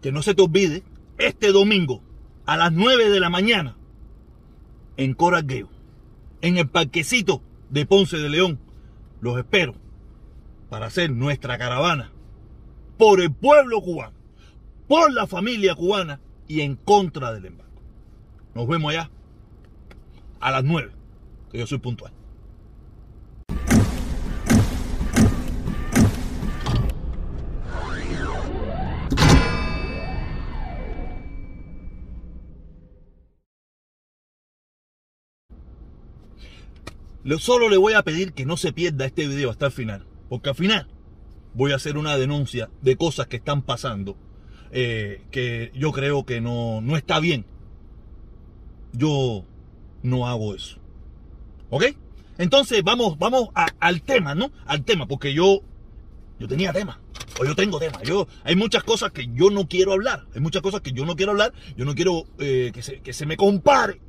que 0.00 0.12
no 0.12 0.22
se 0.22 0.34
te 0.34 0.42
olvide, 0.42 0.82
este 1.18 1.52
domingo 1.52 2.02
a 2.46 2.56
las 2.56 2.72
9 2.72 3.10
de 3.10 3.20
la 3.20 3.30
mañana 3.30 3.76
en 4.96 5.14
Coral 5.14 5.46
en 6.40 6.58
el 6.58 6.68
parquecito 6.68 7.42
de 7.68 7.86
Ponce 7.86 8.16
de 8.16 8.28
León. 8.28 8.58
Los 9.20 9.38
espero 9.38 9.74
para 10.68 10.86
hacer 10.86 11.10
nuestra 11.10 11.58
caravana 11.58 12.12
por 12.96 13.20
el 13.20 13.32
pueblo 13.32 13.80
cubano, 13.80 14.14
por 14.88 15.12
la 15.12 15.26
familia 15.26 15.74
cubana 15.74 16.20
y 16.48 16.62
en 16.62 16.76
contra 16.76 17.32
del 17.32 17.46
embargo. 17.46 17.72
Nos 18.54 18.66
vemos 18.66 18.90
allá 18.90 19.10
a 20.40 20.50
las 20.50 20.64
9, 20.64 20.92
que 21.50 21.58
yo 21.58 21.66
soy 21.66 21.78
puntual. 21.78 22.12
Solo 37.38 37.68
le 37.68 37.76
voy 37.76 37.92
a 37.92 38.02
pedir 38.02 38.32
que 38.32 38.46
no 38.46 38.56
se 38.56 38.72
pierda 38.72 39.04
este 39.04 39.26
video 39.26 39.50
hasta 39.50 39.66
el 39.66 39.72
final. 39.72 40.06
Porque 40.28 40.50
al 40.50 40.54
final 40.54 40.88
voy 41.54 41.72
a 41.72 41.76
hacer 41.76 41.98
una 41.98 42.16
denuncia 42.16 42.70
de 42.82 42.96
cosas 42.96 43.26
que 43.26 43.36
están 43.36 43.62
pasando. 43.62 44.16
Eh, 44.72 45.24
que 45.30 45.72
yo 45.74 45.92
creo 45.92 46.24
que 46.24 46.40
no, 46.40 46.80
no 46.80 46.96
está 46.96 47.20
bien. 47.20 47.44
Yo 48.92 49.44
no 50.02 50.26
hago 50.28 50.54
eso. 50.54 50.78
¿Ok? 51.68 51.84
Entonces 52.38 52.82
vamos, 52.82 53.18
vamos 53.18 53.48
al 53.54 54.02
tema, 54.02 54.34
¿no? 54.34 54.50
Al 54.64 54.84
tema, 54.84 55.06
porque 55.06 55.34
yo, 55.34 55.60
yo 56.38 56.48
tenía 56.48 56.72
tema. 56.72 57.00
O 57.38 57.44
yo 57.44 57.54
tengo 57.54 57.78
tema. 57.78 58.02
Yo, 58.02 58.28
hay 58.44 58.56
muchas 58.56 58.82
cosas 58.82 59.12
que 59.12 59.28
yo 59.34 59.50
no 59.50 59.68
quiero 59.68 59.92
hablar. 59.92 60.26
Hay 60.34 60.40
muchas 60.40 60.62
cosas 60.62 60.80
que 60.80 60.92
yo 60.92 61.04
no 61.04 61.16
quiero 61.16 61.32
hablar. 61.32 61.52
Yo 61.76 61.84
no 61.84 61.94
quiero 61.94 62.24
eh, 62.38 62.70
que, 62.72 62.82
se, 62.82 63.00
que 63.00 63.12
se 63.12 63.26
me 63.26 63.36
compare 63.36 64.00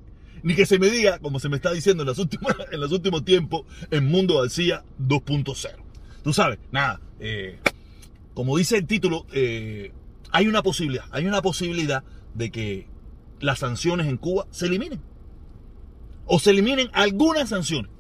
ni 0.44 0.56
que 0.56 0.66
se 0.66 0.80
me 0.80 0.90
diga, 0.90 1.20
como 1.20 1.40
se 1.40 1.50
me 1.50 1.56
está 1.56 1.72
diciendo 1.72 2.04
en, 2.04 2.10
en 2.72 2.80
los 2.80 2.92
últimos 2.92 3.24
tiempos, 3.26 3.64
en 3.90 4.06
Mundo 4.06 4.42
García 4.42 4.84
2.0. 5.00 5.70
Tú 6.24 6.34
sabes, 6.34 6.60
nada, 6.72 7.02
eh, 7.20 7.60
como 8.34 8.58
dice 8.58 8.78
el 8.78 8.88
título, 8.88 9.26
eh, 9.34 9.92
hay 10.32 10.48
una 10.48 10.64
posibilidad, 10.64 11.06
hay 11.12 11.26
una 11.26 11.42
posibilidad 11.42 12.04
de 12.34 12.52
que 12.52 12.88
las 13.40 13.60
sanciones 13.60 14.08
en 14.08 14.18
Cuba 14.18 14.48
se 14.52 14.68
eliminen. 14.68 15.02
O 16.26 16.40
se 16.40 16.52
eliminen 16.52 16.90
algunas 16.94 17.50
sanciones. 17.50 17.92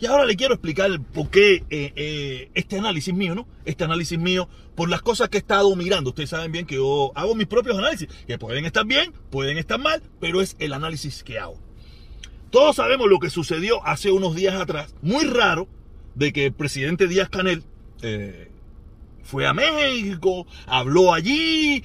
Y 0.00 0.06
ahora 0.06 0.24
le 0.24 0.36
quiero 0.36 0.54
explicar 0.54 0.90
por 1.12 1.28
qué 1.28 1.64
eh, 1.70 1.92
eh, 1.96 2.50
este 2.54 2.78
análisis 2.78 3.12
mío, 3.12 3.34
¿no? 3.34 3.48
Este 3.64 3.82
análisis 3.82 4.16
mío 4.18 4.48
por 4.76 4.88
las 4.88 5.02
cosas 5.02 5.28
que 5.28 5.38
he 5.38 5.40
estado 5.40 5.74
mirando. 5.74 6.10
Ustedes 6.10 6.30
saben 6.30 6.52
bien 6.52 6.66
que 6.66 6.76
yo 6.76 7.10
hago 7.16 7.34
mis 7.34 7.48
propios 7.48 7.76
análisis, 7.76 8.08
que 8.26 8.38
pueden 8.38 8.64
estar 8.64 8.86
bien, 8.86 9.12
pueden 9.30 9.58
estar 9.58 9.80
mal, 9.80 10.00
pero 10.20 10.40
es 10.40 10.54
el 10.60 10.72
análisis 10.72 11.24
que 11.24 11.40
hago. 11.40 11.58
Todos 12.50 12.76
sabemos 12.76 13.08
lo 13.08 13.18
que 13.18 13.28
sucedió 13.28 13.84
hace 13.84 14.12
unos 14.12 14.36
días 14.36 14.54
atrás, 14.54 14.94
muy 15.02 15.24
raro, 15.24 15.68
de 16.14 16.32
que 16.32 16.46
el 16.46 16.52
presidente 16.52 17.08
Díaz 17.08 17.28
Canel 17.28 17.64
eh, 18.02 18.50
fue 19.24 19.46
a 19.46 19.52
México, 19.52 20.46
habló 20.66 21.12
allí, 21.12 21.82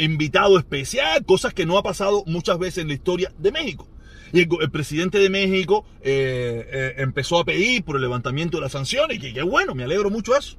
invitado 0.00 0.58
especial, 0.58 1.24
cosas 1.24 1.54
que 1.54 1.64
no 1.64 1.78
ha 1.78 1.82
pasado 1.82 2.24
muchas 2.26 2.58
veces 2.58 2.78
en 2.78 2.88
la 2.88 2.94
historia 2.94 3.32
de 3.38 3.52
México. 3.52 3.86
Y 4.32 4.40
el, 4.40 4.70
presidente 4.70 5.18
de 5.18 5.28
México 5.28 5.84
eh, 6.00 6.66
eh, 6.72 6.94
empezó 6.98 7.38
a 7.38 7.44
pedir 7.44 7.84
por 7.84 7.96
el 7.96 8.02
levantamiento 8.02 8.56
de 8.56 8.62
las 8.62 8.72
sanciones, 8.72 9.22
y 9.22 9.32
que, 9.32 9.42
bueno, 9.42 9.74
me 9.74 9.84
alegro 9.84 10.10
mucho 10.10 10.36
eso. 10.36 10.56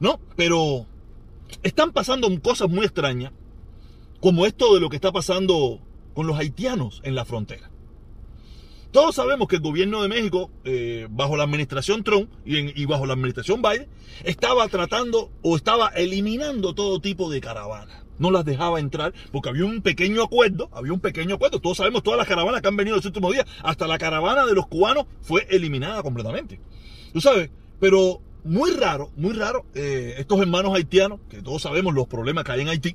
¿No? 0.00 0.20
Pero 0.36 0.86
están 1.62 1.92
pasando 1.92 2.28
cosas 2.40 2.68
muy 2.68 2.84
extrañas, 2.84 3.32
como 4.20 4.46
esto 4.46 4.74
de 4.74 4.80
lo 4.80 4.90
que 4.90 4.96
está 4.96 5.12
pasando 5.12 5.80
con 6.14 6.26
los 6.26 6.38
haitianos 6.38 7.00
en 7.04 7.14
la 7.14 7.24
frontera. 7.24 7.70
Todos 8.92 9.14
sabemos 9.14 9.46
que 9.46 9.56
el 9.56 9.62
gobierno 9.62 10.02
de 10.02 10.08
México, 10.08 10.50
eh, 10.64 11.06
bajo 11.10 11.36
la 11.36 11.44
administración 11.44 12.02
Trump 12.02 12.28
y, 12.44 12.84
bajo 12.86 13.06
la 13.06 13.12
administración 13.12 13.62
Biden, 13.62 13.88
estaba 14.24 14.66
tratando 14.66 15.30
o 15.42 15.56
estaba 15.56 15.88
eliminando 15.88 16.74
todo 16.74 17.00
tipo 17.00 17.30
de 17.30 17.40
caravanas 17.40 18.04
no 18.18 18.30
las 18.30 18.44
dejaba 18.44 18.80
entrar 18.80 19.14
porque 19.32 19.48
había 19.48 19.64
un 19.64 19.80
pequeño 19.80 20.22
acuerdo, 20.22 20.68
había 20.74 20.92
un 20.92 21.00
pequeño 21.00 21.36
acuerdo. 21.36 21.58
Todos 21.58 21.78
sabemos 21.78 22.02
todas 22.02 22.18
las 22.18 22.28
caravanas 22.28 22.60
que 22.60 22.68
han 22.68 22.76
venido 22.76 22.96
los 22.96 23.06
últimos 23.06 23.32
días, 23.32 23.46
hasta 23.62 23.86
la 23.86 23.96
caravana 23.96 24.44
de 24.44 24.54
los 24.54 24.66
cubanos 24.66 25.06
fue 25.22 25.46
eliminada 25.48 26.02
completamente. 26.02 26.60
Tú 27.14 27.22
sabes, 27.22 27.48
pero 27.78 28.20
muy 28.44 28.72
raro, 28.72 29.10
muy 29.16 29.32
raro, 29.32 29.64
eh, 29.74 30.16
estos 30.18 30.38
hermanos 30.38 30.74
haitianos, 30.74 31.20
que 31.30 31.40
todos 31.40 31.62
sabemos 31.62 31.94
los 31.94 32.08
problemas 32.08 32.44
que 32.44 32.52
hay 32.52 32.60
en 32.60 32.68
Haití, 32.68 32.94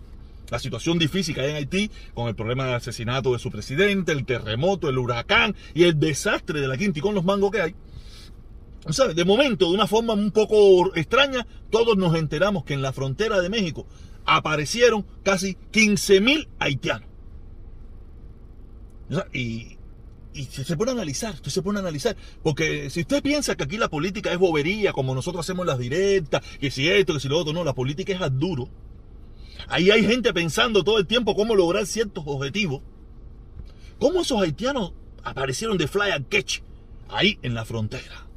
la 0.50 0.60
situación 0.60 1.00
difícil 1.00 1.34
que 1.36 1.42
hay 1.42 1.50
en 1.52 1.56
Haití, 1.56 1.92
con 2.14 2.28
el 2.28 2.36
problema 2.36 2.66
del 2.66 2.76
asesinato 2.76 3.34
de 3.34 3.40
su 3.40 3.52
presidente, 3.52 4.12
el 4.12 4.26
terremoto, 4.26 4.90
el 4.90 4.98
huracán 4.98 5.56
y 5.74 5.84
el 5.84 6.00
desastre 6.00 6.62
de 6.62 6.68
la 6.68 6.78
quinta 6.78 7.00
y 7.00 7.02
con 7.02 7.16
los 7.16 7.24
mangos 7.24 7.52
que 7.52 7.62
hay. 7.62 7.76
¿Sabes? 8.90 9.16
De 9.16 9.26
momento, 9.26 9.70
de 9.70 9.76
una 9.76 9.88
forma 9.88 10.14
un 10.14 10.32
poco 10.32 10.96
extraña, 10.96 11.48
todos 11.72 11.98
nos 11.98 12.16
enteramos 12.16 12.66
que 12.66 12.76
en 12.76 12.84
la 12.84 12.94
frontera 12.94 13.42
de 13.42 13.50
México 13.50 13.88
aparecieron 14.26 15.06
casi 15.24 15.58
15.000 15.72 16.48
haitianos. 16.60 17.10
Y, 19.34 19.78
y 20.34 20.44
se 20.46 20.78
pone 20.78 20.92
a 20.92 20.94
analizar, 20.94 21.36
se 21.44 21.62
pone 21.62 21.80
a 21.80 21.82
analizar, 21.82 22.16
porque 22.44 22.90
si 22.90 23.02
usted 23.02 23.24
piensa 23.24 23.56
que 23.56 23.64
aquí 23.64 23.78
la 23.78 23.90
política 23.90 24.32
es 24.32 24.38
bobería, 24.38 24.94
como 24.94 25.16
nosotros 25.16 25.46
hacemos 25.46 25.66
las 25.66 25.80
directas, 25.80 26.44
que 26.60 26.70
si 26.70 26.88
esto, 26.90 27.14
que 27.14 27.20
si 27.20 27.28
lo 27.28 27.40
otro, 27.40 27.54
no, 27.54 27.64
la 27.64 27.74
política 27.74 28.14
es 28.14 28.40
duro. 28.40 28.70
Ahí 29.68 29.92
hay 29.92 30.06
gente 30.06 30.34
pensando 30.34 30.84
todo 30.84 31.00
el 31.00 31.08
tiempo 31.08 31.36
cómo 31.36 31.56
lograr 31.56 31.86
ciertos 31.86 32.24
objetivos. 32.28 32.82
¿Cómo 34.00 34.22
esos 34.22 34.42
haitianos 34.42 34.94
aparecieron 35.24 35.78
de 35.78 35.88
fly 35.88 36.12
and 36.12 36.28
catch 36.30 36.60
ahí 37.10 37.40
en 37.42 37.54
la 37.54 37.66
frontera? 37.66 38.28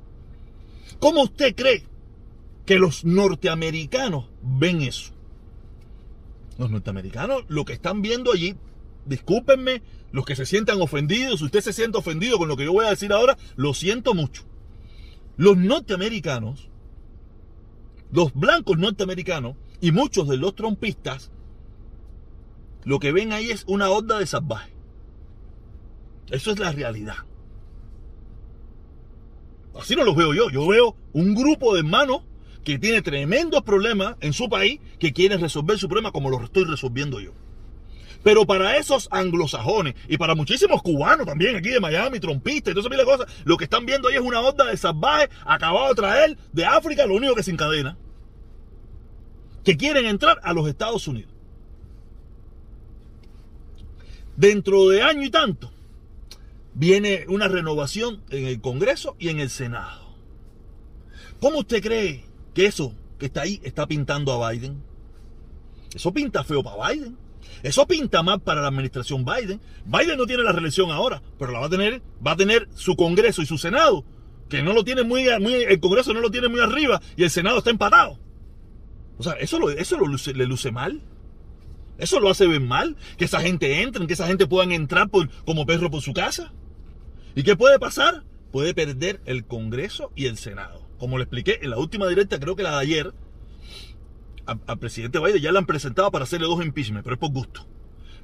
¿Cómo 0.99 1.22
usted 1.22 1.55
cree 1.55 1.84
que 2.65 2.78
los 2.78 3.05
norteamericanos 3.05 4.27
ven 4.43 4.83
eso? 4.83 5.12
Los 6.59 6.71
norteamericanos 6.71 7.44
lo 7.49 7.65
que 7.65 7.72
están 7.72 8.03
viendo 8.03 8.33
allí, 8.33 8.56
discúlpenme, 9.06 9.83
los 10.11 10.25
que 10.25 10.37
se 10.37 10.47
sientan 10.47 10.81
ofendidos, 10.81 11.38
si 11.41 11.44
usted 11.44 11.61
se 11.61 11.72
siente 11.72 11.99
ofendido 11.99 12.38
con 12.38 12.49
lo 12.49 12.56
que 12.56 12.65
yo 12.65 12.72
voy 12.72 12.87
a 12.87 12.91
decir 12.91 13.12
ahora, 13.12 13.37
lo 13.56 13.75
siento 13.75 14.15
mucho. 14.15 14.44
Los 15.37 15.56
norteamericanos, 15.56 16.69
los 18.11 18.33
blancos 18.34 18.78
norteamericanos 18.78 19.56
y 19.81 19.93
muchos 19.93 20.28
de 20.28 20.37
los 20.37 20.55
trompistas, 20.55 21.31
lo 22.84 22.99
que 22.99 23.12
ven 23.12 23.33
ahí 23.33 23.50
es 23.50 23.65
una 23.66 23.91
onda 23.91 24.19
de 24.19 24.27
salvaje. 24.27 24.72
Eso 26.31 26.50
es 26.50 26.59
la 26.59 26.72
realidad. 26.72 27.16
Así 29.78 29.94
no 29.94 30.05
los 30.05 30.17
veo 30.17 30.34
yo. 30.34 30.50
Yo 30.50 30.67
veo 30.67 30.97
un 31.12 31.34
grupo 31.34 31.75
de 31.75 31.81
hermanos 31.81 32.22
que 32.65 32.78
tiene 32.78 33.00
tremendos 33.00 33.62
problemas 33.62 34.17
en 34.21 34.33
su 34.33 34.49
país, 34.49 34.81
que 34.99 35.12
quiere 35.12 35.37
resolver 35.37 35.78
su 35.78 35.88
problema 35.88 36.12
como 36.12 36.28
lo 36.28 36.43
estoy 36.43 36.65
resolviendo 36.65 37.21
yo. 37.21 37.33
Pero 38.22 38.44
para 38.47 38.77
esos 38.77 39.09
anglosajones 39.12 39.94
y 40.09 40.19
para 40.19 40.34
muchísimos 40.34 40.83
cubanos 40.83 41.25
también 41.25 41.56
aquí 41.56 41.69
de 41.69 41.81
Miami, 41.81 42.19
trompistas 42.19 42.72
y 42.72 42.75
todas 42.75 42.93
esas 42.93 43.05
cosas, 43.05 43.27
lo 43.44 43.56
que 43.56 43.65
están 43.65 43.87
viendo 43.87 44.09
ahí 44.09 44.17
es 44.17 44.21
una 44.21 44.41
onda 44.41 44.65
de 44.65 44.77
salvajes 44.77 45.31
acabado 45.47 45.88
de 45.88 45.94
traer 45.94 46.38
de 46.53 46.67
África, 46.67 47.06
lo 47.06 47.15
único 47.15 47.34
que 47.34 47.44
se 47.44 47.53
encadena, 47.53 47.97
que 49.65 49.77
quieren 49.77 50.07
entrar 50.07 50.41
a 50.43 50.53
los 50.53 50.69
Estados 50.69 51.07
Unidos. 51.09 51.33
Dentro 54.37 54.89
de 54.89 55.03
año 55.03 55.23
y 55.25 55.31
tanto, 55.31 55.73
viene 56.75 57.25
una 57.29 57.49
renovación 57.49 58.23
en 58.31 58.47
el 58.47 58.61
Congreso 58.61 59.17
y 59.19 59.31
en 59.31 59.41
el 59.41 59.51
Senado. 59.51 60.09
¿Cómo 61.41 61.59
usted 61.59 61.83
cree 61.83 62.25
que 62.55 62.67
eso 62.67 62.95
que 63.19 63.27
está 63.27 63.43
ahí 63.43 63.61
está 63.63 63.87
pintando 63.87 64.33
a 64.33 64.51
Biden. 64.51 64.83
Eso 65.95 66.13
pinta 66.13 66.45
feo 66.45 66.63
para 66.63 66.91
Biden. 66.91 67.17
Eso 67.62 67.87
pinta 67.87 68.23
mal 68.23 68.41
para 68.41 68.62
la 68.62 68.69
administración 68.69 69.25
Biden. 69.25 69.61
Biden 69.85 70.17
no 70.17 70.27
tiene 70.27 70.44
la 70.44 70.53
reelección 70.53 70.91
ahora, 70.91 71.23
pero 71.38 71.50
la 71.53 71.61
va 71.61 71.67
a 71.67 71.71
tener, 71.71 72.00
va 72.25 72.32
a 72.32 72.37
tener 72.37 72.69
su 72.75 72.94
Congreso 72.94 73.43
y 73.43 73.47
su 73.47 73.59
Senado, 73.59 74.05
que 74.49 74.62
no 74.62 74.73
lo 74.73 74.85
tiene 74.85 75.03
muy, 75.03 75.27
muy 75.41 75.55
el 75.55 75.81
Congreso 75.81 76.15
no 76.15 76.21
lo 76.21 76.31
tiene 76.31 76.49
muy 76.49 76.61
arriba 76.61 77.00
y 77.17 77.25
el 77.25 77.31
Senado 77.31 77.59
está 77.59 77.71
empatado. 77.71 78.19
O 79.19 79.23
sea, 79.23 79.35
eso, 79.35 79.59
lo, 79.59 79.70
eso 79.70 79.99
le 79.99 80.47
luce 80.47 80.73
mal. 80.73 81.03
Eso 81.99 82.20
lo 82.20 82.31
hace 82.31 82.47
ver 82.47 82.61
mal. 82.61 82.97
Que 83.17 83.25
esa 83.25 83.41
gente 83.41 83.82
entre, 83.82 84.06
que 84.06 84.12
esa 84.12 84.26
gente 84.26 84.47
puedan 84.47 84.73
entrar 84.73 85.09
por, 85.09 85.29
como 85.44 85.67
perro 85.67 85.91
por 85.91 86.03
su 86.03 86.12
casa. 86.12 86.53
¿Y 87.35 87.43
qué 87.43 87.56
puede 87.56 87.79
pasar? 87.79 88.25
Puede 88.53 88.75
perder 88.75 89.20
el 89.26 89.44
Congreso 89.44 90.12
y 90.15 90.26
el 90.26 90.38
Senado 90.38 90.88
como 90.99 91.17
le 91.17 91.25
expliqué 91.25 91.61
en 91.62 91.70
la 91.70 91.79
última 91.79 92.06
directa, 92.09 92.38
creo 92.38 92.56
que 92.56 92.62
la 92.62 92.73
de 92.73 92.79
ayer, 92.79 93.15
al 94.44 94.79
presidente 94.79 95.19
Biden 95.19 95.41
ya 95.41 95.53
le 95.53 95.59
han 95.59 95.67
presentado 95.67 96.11
para 96.11 96.25
hacerle 96.25 96.47
dos 96.47 96.65
impeachment, 96.65 97.05
pero 97.05 97.15
es 97.15 97.20
por 97.20 97.31
gusto. 97.31 97.67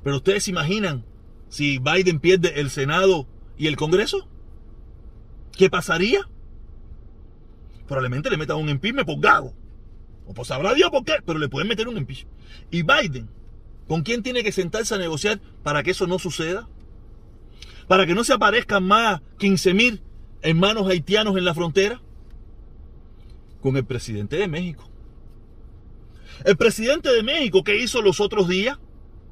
Pero 0.02 0.16
ustedes 0.16 0.44
se 0.44 0.50
imaginan 0.50 1.04
si 1.48 1.78
Biden 1.78 2.18
pierde 2.18 2.60
el 2.60 2.70
Senado 2.70 3.26
y 3.56 3.68
el 3.68 3.76
Congreso? 3.76 4.28
¿Qué 5.56 5.70
pasaría? 5.70 6.28
Probablemente 7.86 8.28
le 8.28 8.36
metan 8.36 8.56
un 8.56 8.68
impeachment 8.68 9.06
por 9.06 9.20
gago. 9.20 9.54
O 10.26 10.34
por 10.34 10.46
sabrá 10.46 10.74
Dios 10.74 10.90
por 10.90 11.04
qué, 11.04 11.14
pero 11.24 11.38
le 11.38 11.48
pueden 11.48 11.68
meter 11.68 11.88
un 11.88 11.96
impeachment. 11.96 12.32
Y 12.70 12.82
Biden, 12.82 13.28
¿Con 13.88 14.02
quién 14.02 14.22
tiene 14.22 14.42
que 14.42 14.52
sentarse 14.52 14.94
a 14.94 14.98
negociar 14.98 15.40
para 15.62 15.82
que 15.82 15.90
eso 15.90 16.06
no 16.06 16.18
suceda? 16.18 16.68
Para 17.86 18.06
que 18.06 18.14
no 18.14 18.24
se 18.24 18.32
aparezcan 18.32 18.84
más 18.84 19.20
15 19.38 19.74
mil 19.74 20.02
hermanos 20.40 20.88
haitianos 20.88 21.36
en 21.36 21.44
la 21.44 21.54
frontera. 21.54 22.00
Con 23.60 23.76
el 23.76 23.84
presidente 23.84 24.36
de 24.36 24.48
México. 24.48 24.88
El 26.44 26.56
presidente 26.56 27.12
de 27.12 27.22
México, 27.22 27.62
¿qué 27.62 27.78
hizo 27.78 28.02
los 28.02 28.20
otros 28.20 28.48
días? 28.48 28.78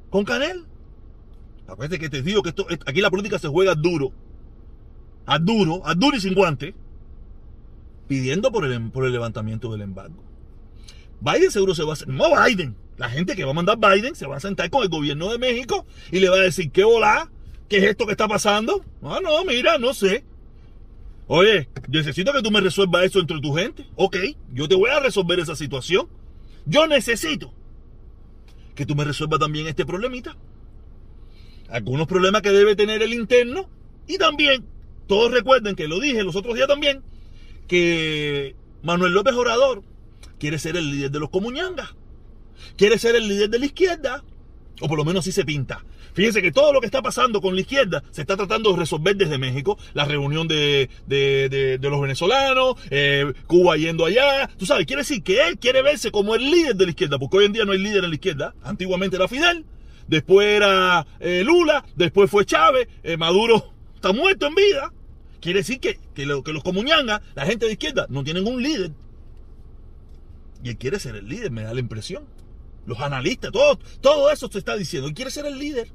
Con 0.09 0.23
Canel. 0.23 0.65
Acuérdate 1.67 1.99
que 1.99 2.09
te 2.09 2.21
digo 2.21 2.43
que 2.43 2.49
esto, 2.49 2.67
aquí 2.85 3.01
la 3.01 3.09
política 3.09 3.39
se 3.39 3.47
juega 3.47 3.73
duro. 3.73 4.11
A 5.25 5.39
duro, 5.39 5.81
a 5.85 5.95
duro 5.95 6.15
y 6.15 6.21
sin 6.21 6.35
guante. 6.35 6.75
Pidiendo 8.07 8.51
por 8.51 8.65
el, 8.65 8.91
por 8.91 9.05
el 9.05 9.11
levantamiento 9.11 9.71
del 9.71 9.81
embargo. 9.81 10.23
Biden 11.23 11.51
seguro 11.51 11.73
se 11.73 11.83
va 11.83 11.91
a 11.91 11.93
hacer. 11.93 12.09
No 12.09 12.25
Biden. 12.29 12.75
La 12.97 13.09
gente 13.09 13.35
que 13.35 13.45
va 13.45 13.51
a 13.51 13.53
mandar 13.53 13.77
Biden 13.77 14.13
se 14.13 14.27
va 14.27 14.37
a 14.37 14.41
sentar 14.41 14.69
con 14.69 14.83
el 14.83 14.89
gobierno 14.89 15.31
de 15.31 15.37
México 15.37 15.85
y 16.11 16.19
le 16.19 16.29
va 16.29 16.35
a 16.35 16.41
decir, 16.41 16.69
¿qué 16.71 16.83
hola? 16.83 17.31
¿Qué 17.69 17.77
es 17.77 17.83
esto 17.85 18.05
que 18.05 18.11
está 18.11 18.27
pasando? 18.27 18.83
Ah, 19.01 19.19
no, 19.23 19.43
mira, 19.45 19.77
no 19.77 19.93
sé. 19.93 20.25
Oye, 21.27 21.69
necesito 21.87 22.33
que 22.33 22.41
tú 22.41 22.51
me 22.51 22.59
resuelvas 22.59 23.05
eso 23.05 23.19
entre 23.19 23.39
tu 23.39 23.53
gente. 23.53 23.85
Ok, 23.95 24.17
yo 24.53 24.67
te 24.67 24.75
voy 24.75 24.89
a 24.89 24.99
resolver 24.99 25.39
esa 25.39 25.55
situación. 25.55 26.07
Yo 26.65 26.87
necesito 26.87 27.53
que 28.75 28.85
tú 28.85 28.93
me 28.93 29.05
resuelvas 29.05 29.39
también 29.39 29.67
este 29.67 29.85
problemita. 29.85 30.35
Algunos 31.69 32.05
problemas 32.05 32.41
que 32.41 32.51
debe 32.51 32.75
tener 32.75 33.01
el 33.01 33.13
interno. 33.13 33.69
Y 34.07 34.17
también, 34.17 34.65
todos 35.07 35.31
recuerden 35.31 35.75
que 35.75 35.87
lo 35.87 36.01
dije 36.01 36.23
los 36.23 36.35
otros 36.35 36.55
días 36.55 36.67
también, 36.67 37.01
que 37.67 38.55
Manuel 38.83 39.13
López 39.13 39.33
Orador 39.33 39.83
quiere 40.39 40.59
ser 40.59 40.77
el 40.77 40.89
líder 40.89 41.11
de 41.11 41.19
los 41.19 41.29
comuñangas. 41.29 41.95
Quiere 42.77 42.97
ser 42.97 43.15
el 43.15 43.27
líder 43.27 43.49
de 43.49 43.59
la 43.59 43.65
izquierda. 43.65 44.23
O 44.81 44.87
por 44.87 44.97
lo 44.97 45.05
menos 45.05 45.23
así 45.23 45.31
se 45.31 45.45
pinta. 45.45 45.83
Fíjense 46.13 46.41
que 46.41 46.51
todo 46.51 46.71
lo 46.73 46.79
que 46.79 46.85
está 46.85 47.01
pasando 47.01 47.41
con 47.41 47.55
la 47.55 47.61
izquierda 47.61 48.03
se 48.11 48.21
está 48.21 48.37
tratando 48.37 48.71
de 48.71 48.77
resolver 48.77 49.15
desde 49.15 49.37
México. 49.37 49.77
La 49.93 50.05
reunión 50.05 50.47
de, 50.47 50.89
los 51.81 52.01
venezolanos, 52.01 52.75
eh, 52.89 53.33
Cuba 53.47 53.77
yendo 53.77 54.05
allá. 54.05 54.49
Tú 54.57 54.65
sabes, 54.65 54.85
quiere 54.85 55.01
decir 55.01 55.23
que 55.23 55.47
él 55.47 55.57
quiere 55.57 55.81
verse 55.81 56.11
como 56.11 56.35
el 56.35 56.49
líder 56.49 56.75
de 56.75 56.85
la 56.85 56.91
izquierda, 56.91 57.17
porque 57.19 57.37
hoy 57.37 57.45
en 57.45 57.53
día 57.53 57.65
no 57.65 57.71
hay 57.71 57.79
líder 57.79 58.03
en 58.03 58.09
la 58.11 58.15
izquierda. 58.15 58.53
Antiguamente 58.63 59.15
era 59.15 59.27
Fidel, 59.27 59.65
después 60.07 60.47
era 60.47 61.05
eh, 61.19 61.43
Lula, 61.43 61.83
después 61.95 62.29
fue 62.29 62.45
Chávez, 62.45 62.87
eh, 63.03 63.17
Maduro 63.17 63.73
está 63.95 64.13
muerto 64.13 64.47
en 64.47 64.55
vida. 64.55 64.93
Quiere 65.41 65.59
decir 65.59 65.79
que, 65.79 65.99
que, 66.13 66.25
que 66.43 66.53
los 66.53 66.63
comuñangas, 66.63 67.21
la 67.35 67.45
gente 67.45 67.65
de 67.65 67.73
izquierda, 67.73 68.05
no 68.09 68.23
tienen 68.23 68.47
un 68.47 68.61
líder. 68.61 68.91
Y 70.63 70.69
él 70.69 70.77
quiere 70.77 70.99
ser 70.99 71.15
el 71.15 71.27
líder, 71.27 71.51
me 71.51 71.63
da 71.63 71.73
la 71.73 71.79
impresión. 71.79 72.25
Los 72.85 72.99
analistas, 72.99 73.51
todo, 73.51 73.77
todo 74.01 74.31
eso 74.31 74.49
se 74.51 74.59
está 74.59 74.75
diciendo. 74.75 75.07
Él 75.07 75.13
quiere 75.13 75.31
ser 75.31 75.45
el 75.45 75.57
líder 75.57 75.89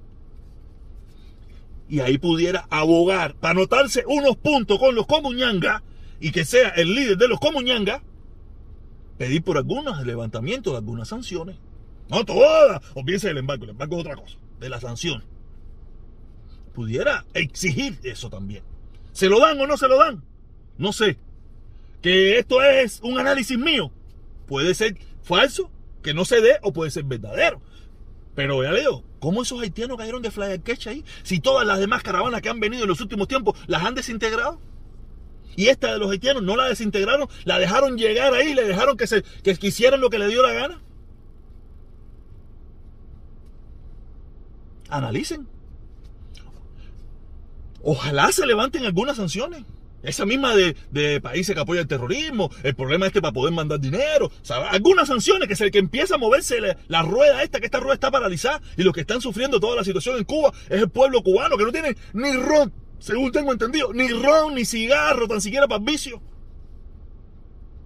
y 1.88 2.00
ahí 2.00 2.19
pudiera 2.19 2.67
abogar 2.70 3.35
para 3.35 3.53
anotarse 3.53 4.05
unos 4.06 4.37
puntos 4.37 4.79
con 4.79 4.94
los 4.94 5.06
comuñanga 5.06 5.82
y 6.20 6.32
que 6.32 6.44
sea 6.44 6.69
el 6.70 6.94
líder 6.94 7.17
de 7.17 7.29
los 7.29 7.41
comuñanga, 7.41 8.03
pedir 9.17 9.43
por 9.43 9.56
algunos 9.56 10.05
levantamientos 10.05 10.73
de 10.73 10.79
algunas 10.79 11.09
sanciones. 11.09 11.56
No 12.11 12.25
todas, 12.25 12.82
olvídense 12.94 13.29
del 13.29 13.38
embargo, 13.38 13.65
el 13.65 13.70
embargo 13.70 13.97
es 13.97 14.00
otra 14.00 14.17
cosa, 14.17 14.37
de 14.61 14.69
las 14.69 14.82
sanciones. 14.82 15.26
Pudiera 16.75 17.25
exigir 17.35 17.99
eso 18.03 18.31
también. 18.31 18.62
¿Se 19.12 19.29
lo 19.29 19.41
dan 19.41 19.59
o 19.61 19.67
no 19.67 19.76
se 19.76 19.88
lo 19.88 19.99
dan? 19.99 20.23
No 20.76 20.93
sé. 20.93 21.19
Que 22.03 22.38
esto 22.38 22.62
es 22.62 23.00
un 23.03 23.19
análisis 23.19 23.59
mío. 23.59 23.91
Puede 24.49 24.75
ser 24.75 24.97
falso, 25.23 25.71
que 26.03 26.15
no 26.15 26.25
se 26.25 26.41
dé, 26.41 26.59
o 26.62 26.73
puede 26.73 26.91
ser 26.91 27.05
verdadero. 27.05 27.61
Pero 28.35 28.62
ya 28.62 28.73
leo, 28.73 29.05
¿cómo 29.21 29.43
esos 29.43 29.61
haitianos 29.61 29.99
cayeron 29.99 30.23
de 30.23 30.31
Fly 30.31 30.61
Catch 30.61 30.87
ahí? 30.87 31.05
Si 31.23 31.39
todas 31.39 31.67
las 31.67 31.79
demás 31.79 32.03
caravanas 32.03 32.41
que 32.41 32.49
han 32.49 32.61
venido 32.61 32.85
en 32.85 32.89
los 32.89 33.00
últimos 33.00 33.29
tiempos 33.29 33.59
las 33.67 33.85
han 33.85 33.95
desintegrado. 33.95 34.61
Y 35.56 35.69
esta 35.69 35.93
de 35.93 35.99
los 35.99 36.11
haitianos 36.11 36.43
no 36.45 36.56
la 36.56 36.69
desintegraron, 36.69 37.29
la 37.45 37.59
dejaron 37.59 37.99
llegar 37.99 38.33
ahí, 38.33 38.55
le 38.55 38.65
dejaron 38.65 38.97
que, 38.97 39.09
se, 39.09 39.23
que 39.43 39.59
lo 39.99 40.09
que 40.09 40.19
le 40.19 40.29
dio 40.29 40.43
la 40.43 40.53
gana. 40.53 40.81
Analicen. 44.89 45.49
Ojalá 47.83 48.31
se 48.33 48.47
levanten 48.47 48.85
algunas 48.87 49.17
sanciones. 49.17 49.65
Esa 50.08 50.25
misma 50.25 50.55
de, 50.55 51.20
países 51.20 51.55
que 51.55 51.60
apoyan 51.60 51.82
el 51.82 51.88
terrorismo, 51.88 52.50
el 52.62 52.75
problema 52.75 53.06
este 53.06 53.20
para 53.20 53.32
poder 53.32 53.52
mandar 53.52 53.78
dinero, 53.78 54.31
algunas 54.70 55.08
sanciones 55.08 55.46
que 55.49 55.55
es 55.55 55.60
el 55.60 55.70
que 55.70 55.78
empieza 55.78 56.14
a 56.14 56.19
moverse 56.19 56.58
la, 56.88 57.02
rueda 57.02 57.43
esta, 57.43 57.60
que 57.60 57.66
esta 57.66 57.78
rueda 57.78 57.94
está 57.94 58.10
paralizada 58.10 58.62
y 58.78 58.84
los 58.84 58.94
que 58.94 59.02
están 59.02 59.20
sufriendo 59.20 59.60
toda 59.60 59.76
la 59.76 59.84
situación 59.84 60.16
en 60.16 60.25
Cuba 60.25 60.52
es 60.70 60.81
el 60.81 60.88
pueblo 60.88 61.22
cubano 61.22 61.58
que 61.58 61.64
no 61.64 61.72
tiene 61.72 61.94
ni 62.14 62.32
ron, 62.32 62.72
según 62.99 63.32
tengo 63.32 63.52
entendido, 63.52 63.93
ni 63.93 64.08
ron, 64.08 64.55
ni 64.55 64.64
cigarro, 64.64 65.28
tan 65.28 65.43
siquiera 65.43 65.69
para 65.69 65.84
vicio. 65.84 66.22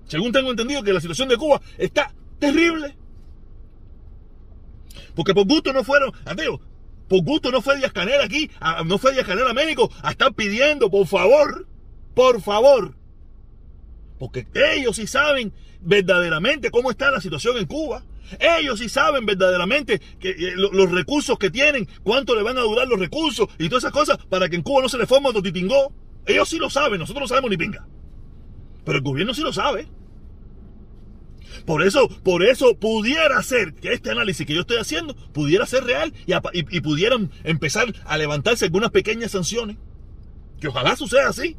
Según 0.07 0.31
tengo 0.31 0.51
entendido 0.51 0.83
que 0.85 0.93
la 0.93 1.01
situación 1.01 1.29
de 1.29 1.37
Cuba 1.37 1.61
está 1.77 2.15
terrible. 2.39 2.97
Porque 5.17 5.35
por 5.35 5.47
gusto 5.47 5.73
no 5.73 5.83
fueron, 5.83 6.13
adiós, 6.25 6.61
por 7.09 7.25
gusto 7.25 7.51
no 7.51 7.61
fue 7.63 7.77
Díaz 7.79 7.93
Canel 7.93 8.21
aquí, 8.21 8.49
no 8.87 8.99
fue 8.99 9.13
Díaz 9.13 9.27
Canel 9.27 9.47
a 9.47 9.55
México 9.55 9.91
a 10.03 10.13
estar 10.13 10.33
pidiendo, 10.35 10.89
por 10.89 11.07
favor, 11.07 11.67
por 12.15 12.41
favor. 12.41 12.97
Porque 14.19 14.47
ellos 14.55 14.97
sí 14.97 15.07
saben 15.07 15.53
verdaderamente 15.81 16.71
cómo 16.71 16.91
está 16.91 17.11
la 17.11 17.21
situación 17.21 17.59
en 17.59 17.67
Cuba. 17.67 18.05
Ellos 18.39 18.79
sí 18.79 18.89
saben 18.89 19.27
verdaderamente 19.27 20.01
que, 20.21 20.31
eh, 20.31 20.55
los 20.57 20.91
recursos 20.91 21.39
que 21.39 21.51
tienen, 21.51 21.89
cuánto 22.03 22.35
le 22.35 22.43
van 22.43 22.57
a 22.57 22.63
durar 22.63 22.87
los 22.89 22.99
recursos 22.99 23.49
y 23.59 23.69
todas 23.69 23.85
esas 23.85 23.93
cosas 23.93 24.19
para 24.29 24.49
que 24.49 24.57
en 24.57 24.63
Cuba 24.63 24.83
no 24.83 24.89
se 24.89 24.99
le 24.99 25.07
forme 25.07 25.29
otro 25.29 25.43
titingó. 25.43 25.93
Ellos 26.27 26.49
sí 26.49 26.59
lo 26.59 26.71
saben, 26.71 27.01
nosotros 27.01 27.23
no 27.23 27.29
sabemos 27.29 27.51
ni 27.51 27.57
pinga. 27.57 27.87
Pero 28.85 28.99
el 28.99 29.05
gobierno 29.05 29.35
sí 29.35 29.43
lo 29.43 29.53
sabe. 29.53 29.89
Por 31.67 31.83
eso, 31.83 32.09
por 32.09 32.43
eso 32.43 32.77
pudiera 32.79 33.43
ser 33.43 33.75
que 33.75 33.93
este 33.93 34.11
análisis 34.11 34.47
que 34.47 34.55
yo 34.55 34.63
estoy 34.63 34.79
haciendo 34.79 35.15
pudiera 35.33 35.67
ser 35.67 35.85
real 35.85 36.13
y, 36.27 36.33
y 36.77 36.81
pudieran 36.81 37.31
empezar 37.45 37.93
a 38.05 38.17
levantarse 38.17 38.65
algunas 38.65 38.91
pequeñas 38.91 39.33
sanciones. 39.33 39.77
Que 40.61 40.69
ojalá 40.69 40.97
suceda 40.97 41.29
así. 41.29 41.57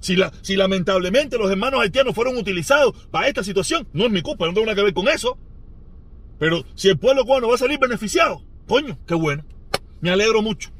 Si, 0.00 0.56
lamentablemente 0.56 1.38
los 1.38 1.50
hermanos 1.50 1.80
haitianos 1.80 2.14
fueron 2.14 2.36
utilizados 2.36 2.94
para 3.10 3.28
esta 3.28 3.42
situación, 3.42 3.88
no 3.92 4.04
es 4.04 4.10
mi 4.10 4.22
culpa, 4.22 4.46
no 4.46 4.54
tengo 4.54 4.66
nada 4.66 4.76
que 4.76 4.82
ver 4.82 4.94
con 4.94 5.08
eso. 5.08 5.38
Pero 6.38 6.64
si 6.74 6.88
el 6.88 6.98
pueblo 6.98 7.24
cubano 7.24 7.48
va 7.48 7.54
a 7.54 7.58
salir 7.58 7.78
beneficiado, 7.78 8.42
coño, 8.68 8.98
qué 9.06 9.14
bueno. 9.14 9.44
Me 10.00 10.10
alegro 10.10 10.42
mucho. 10.42 10.70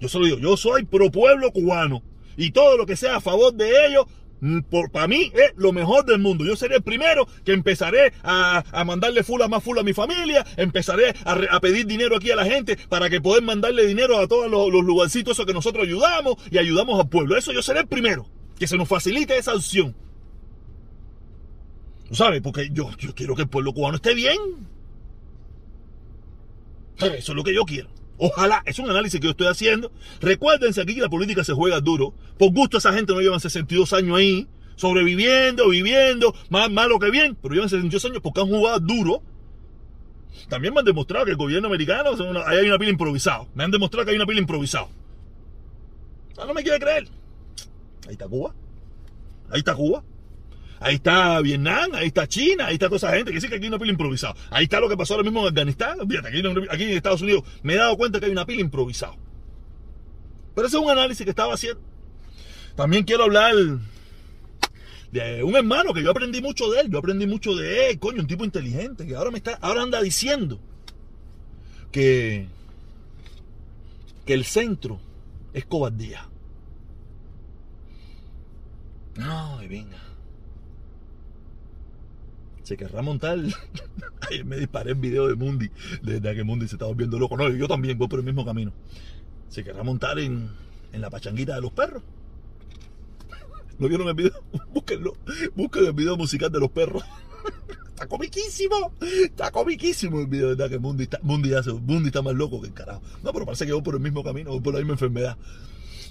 Yo 0.00 0.08
solo 0.08 0.26
digo, 0.26 0.38
yo 0.38 0.56
soy 0.56 0.84
pro 0.84 1.10
pueblo 1.10 1.50
cubano. 1.52 2.02
Y 2.36 2.52
todo 2.52 2.76
lo 2.76 2.86
que 2.86 2.96
sea 2.96 3.16
a 3.16 3.20
favor 3.20 3.52
de 3.54 3.86
ellos, 3.86 4.06
Mm, 4.40 4.60
para 4.92 5.08
mí 5.08 5.32
es 5.34 5.52
lo 5.56 5.72
mejor 5.72 6.04
del 6.04 6.18
mundo. 6.18 6.44
Yo 6.44 6.56
seré 6.56 6.76
el 6.76 6.82
primero 6.82 7.26
que 7.44 7.52
empezaré 7.52 8.12
a, 8.22 8.62
mandarle 8.84 9.22
fula 9.24 9.48
más 9.48 9.62
fula 9.62 9.80
a 9.80 9.84
mi 9.84 9.92
familia, 9.92 10.46
empezaré 10.56 11.14
a, 11.24 11.60
pedir 11.60 11.86
dinero 11.86 12.16
aquí 12.16 12.30
a 12.30 12.36
la 12.36 12.44
gente 12.44 12.76
para 12.88 13.10
que 13.10 13.20
puedan 13.20 13.44
mandarle 13.44 13.86
dinero 13.86 14.18
a 14.18 14.28
todos 14.28 14.50
los, 14.50 14.70
lugarcitos 14.84 15.32
esos 15.32 15.46
que 15.46 15.52
nosotros 15.52 15.84
ayudamos 15.84 16.36
y 16.50 16.58
ayudamos 16.58 16.98
al 17.00 17.08
pueblo. 17.08 17.36
Eso 17.36 17.52
yo 17.52 17.62
seré 17.62 17.80
el 17.80 17.88
primero, 17.88 18.26
que 18.58 18.66
se 18.66 18.76
nos 18.76 18.88
facilite 18.88 19.36
esa 19.36 19.54
opción. 19.54 19.94
¿Sabes? 22.10 22.40
Porque 22.40 22.70
yo, 22.72 22.90
yo 22.98 23.14
quiero 23.14 23.34
que 23.34 23.42
el 23.42 23.48
pueblo 23.48 23.72
cubano 23.74 23.96
esté 23.96 24.14
bien. 24.14 24.38
Eso 26.96 27.32
es 27.32 27.36
lo 27.36 27.44
que 27.44 27.54
yo 27.54 27.64
quiero. 27.64 27.97
Ojalá, 28.18 28.62
es 28.66 28.78
un 28.80 28.90
análisis 28.90 29.20
que 29.20 29.26
yo 29.26 29.30
estoy 29.30 29.46
haciendo. 29.46 29.92
Recuérdense 30.20 30.80
aquí 30.82 30.94
que 30.94 31.00
la 31.00 31.08
política 31.08 31.44
se 31.44 31.52
juega 31.52 31.80
duro. 31.80 32.12
Por 32.36 32.52
gusto 32.52 32.78
esa 32.78 32.92
gente 32.92 33.14
no 33.14 33.20
llevan 33.20 33.40
62 33.40 33.92
años 33.92 34.18
ahí, 34.18 34.48
sobreviviendo, 34.74 35.68
viviendo, 35.68 36.34
más 36.50 36.70
malo 36.70 36.98
que 36.98 37.10
bien, 37.10 37.36
pero 37.40 37.54
llevan 37.54 37.68
62 37.68 38.04
años 38.06 38.20
porque 38.20 38.40
han 38.40 38.48
jugado 38.48 38.80
duro. 38.80 39.22
También 40.48 40.74
me 40.74 40.80
han 40.80 40.86
demostrado 40.86 41.24
que 41.26 41.32
el 41.32 41.36
gobierno 41.36 41.68
americano, 41.68 42.10
ahí 42.46 42.58
hay 42.58 42.66
una 42.66 42.78
pila 42.78 42.90
improvisada. 42.90 43.46
Me 43.54 43.64
han 43.64 43.70
demostrado 43.70 44.04
que 44.04 44.10
hay 44.10 44.16
una 44.16 44.26
pila 44.26 44.40
improvisada. 44.40 44.88
no 46.36 46.54
me 46.54 46.62
quiere 46.62 46.80
creer. 46.80 47.08
Ahí 48.06 48.12
está 48.12 48.26
Cuba. 48.26 48.54
Ahí 49.50 49.58
está 49.60 49.74
Cuba. 49.74 50.02
Ahí 50.80 50.96
está 50.96 51.40
Vietnam, 51.40 51.90
ahí 51.94 52.08
está 52.08 52.26
China, 52.28 52.66
ahí 52.66 52.74
está 52.74 52.86
toda 52.86 52.98
esa 52.98 53.12
gente 53.12 53.30
que 53.30 53.36
dice 53.36 53.48
que 53.48 53.56
aquí 53.56 53.64
hay 53.64 53.68
una 53.68 53.78
pila 53.78 53.90
improvisada. 53.90 54.34
Ahí 54.50 54.64
está 54.64 54.78
lo 54.80 54.88
que 54.88 54.96
pasó 54.96 55.14
ahora 55.14 55.24
mismo 55.24 55.40
en 55.40 55.48
Afganistán. 55.48 55.98
Fíjate, 56.08 56.28
aquí, 56.28 56.84
en 56.84 56.90
Estados 56.90 57.22
Unidos 57.22 57.44
me 57.62 57.74
he 57.74 57.76
dado 57.76 57.96
cuenta 57.96 58.20
que 58.20 58.26
hay 58.26 58.32
una 58.32 58.46
pila 58.46 58.60
improvisada. 58.60 59.16
Pero 60.54 60.66
ese 60.66 60.76
es 60.76 60.82
un 60.82 60.90
análisis 60.90 61.24
que 61.24 61.30
estaba 61.30 61.54
haciendo. 61.54 61.80
También 62.76 63.04
quiero 63.04 63.24
hablar 63.24 63.54
de 65.10 65.42
un 65.42 65.56
hermano 65.56 65.92
que 65.92 66.02
yo 66.02 66.10
aprendí 66.10 66.40
mucho 66.40 66.70
de 66.70 66.82
él. 66.82 66.90
Yo 66.90 66.98
aprendí 66.98 67.26
mucho 67.26 67.56
de 67.56 67.90
él, 67.90 67.98
coño, 67.98 68.20
un 68.20 68.28
tipo 68.28 68.44
inteligente 68.44 69.04
que 69.06 69.16
ahora 69.16 69.32
me 69.32 69.38
está, 69.38 69.54
ahora 69.60 69.82
anda 69.82 70.00
diciendo 70.00 70.60
que, 71.90 72.46
que 74.24 74.34
el 74.34 74.44
centro 74.44 75.00
es 75.52 75.64
cobardía. 75.64 76.28
No, 79.16 79.58
venga 79.68 80.07
se 82.68 82.76
querrá 82.76 83.00
montar 83.00 83.38
me 84.44 84.58
disparé 84.58 84.90
el 84.90 84.96
video 84.96 85.26
de 85.26 85.34
Mundi, 85.34 85.70
desde 86.02 86.34
que 86.34 86.44
Mundi 86.44 86.68
se 86.68 86.74
está 86.74 86.84
volviendo 86.84 87.18
loco. 87.18 87.34
No, 87.34 87.48
yo 87.48 87.66
también 87.66 87.96
voy 87.96 88.08
por 88.08 88.18
el 88.18 88.26
mismo 88.26 88.44
camino. 88.44 88.74
Se 89.48 89.64
querrá 89.64 89.82
montar 89.82 90.18
en, 90.18 90.50
en 90.92 91.00
la 91.00 91.08
pachanguita 91.08 91.54
de 91.54 91.62
los 91.62 91.72
perros. 91.72 92.02
¿No 93.78 93.88
vieron 93.88 94.06
el 94.08 94.14
video? 94.14 94.32
Búsquenlo. 94.74 95.16
Busquen 95.54 95.86
el 95.86 95.92
video 95.94 96.18
musical 96.18 96.52
de 96.52 96.60
los 96.60 96.70
perros. 96.70 97.02
Está 97.88 98.06
comiquísimo. 98.06 98.92
Está 99.00 99.50
comiquísimo 99.50 100.20
el 100.20 100.26
video, 100.26 100.48
¿verdad? 100.48 100.68
Que 100.68 100.78
Mundi 100.78 101.04
está, 101.04 101.18
Mundi, 101.22 101.54
hace, 101.54 101.72
Mundi 101.72 102.08
está 102.08 102.20
más 102.20 102.34
loco 102.34 102.60
que 102.60 102.68
el 102.68 102.74
carajo. 102.74 103.00
No, 103.22 103.32
pero 103.32 103.46
parece 103.46 103.64
que 103.64 103.72
voy 103.72 103.82
por 103.82 103.94
el 103.94 104.00
mismo 104.00 104.22
camino, 104.22 104.50
voy 104.50 104.60
por 104.60 104.74
la 104.74 104.80
misma 104.80 104.92
enfermedad. 104.92 105.38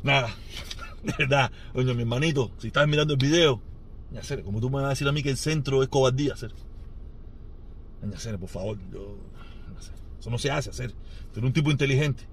Nada. 0.02 0.36
De 1.04 1.14
verdad. 1.20 1.52
Oye, 1.76 1.94
mi 1.94 2.02
hermanito, 2.02 2.52
si 2.58 2.68
estás 2.68 2.88
mirando 2.88 3.14
el 3.14 3.20
video, 3.20 3.62
sé, 4.22 4.42
como 4.42 4.60
tú 4.60 4.70
me 4.70 4.78
vas 4.78 4.86
a 4.86 4.90
decir 4.90 5.08
a 5.08 5.12
mí 5.12 5.22
que 5.22 5.30
el 5.30 5.38
centro 5.38 5.84
es 5.84 5.90
cobardía, 5.90 6.34
hacer. 6.34 6.52
Ya 8.02 8.38
por 8.38 8.50
favor, 8.50 8.78
yo. 8.92 9.18
Eso 10.20 10.30
no 10.30 10.38
se 10.38 10.52
hace, 10.52 10.70
hacer. 10.70 10.92
Tú 10.92 11.40
eres 11.40 11.44
un 11.44 11.54
tipo 11.54 11.72
inteligente. 11.72 12.24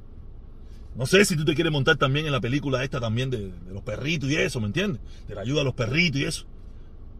No 0.94 1.06
sé 1.06 1.24
si 1.24 1.36
tú 1.36 1.44
te 1.44 1.54
quieres 1.54 1.72
montar 1.72 1.96
también 1.96 2.26
en 2.26 2.32
la 2.32 2.40
película 2.40 2.84
esta 2.84 3.00
también 3.00 3.28
de, 3.28 3.50
de 3.50 3.72
los 3.72 3.82
perritos 3.82 4.30
y 4.30 4.36
eso, 4.36 4.60
¿me 4.60 4.66
entiendes? 4.66 5.00
De 5.26 5.34
la 5.34 5.40
ayuda 5.40 5.62
a 5.62 5.64
los 5.64 5.74
perritos 5.74 6.20
y 6.20 6.24
eso. 6.24 6.46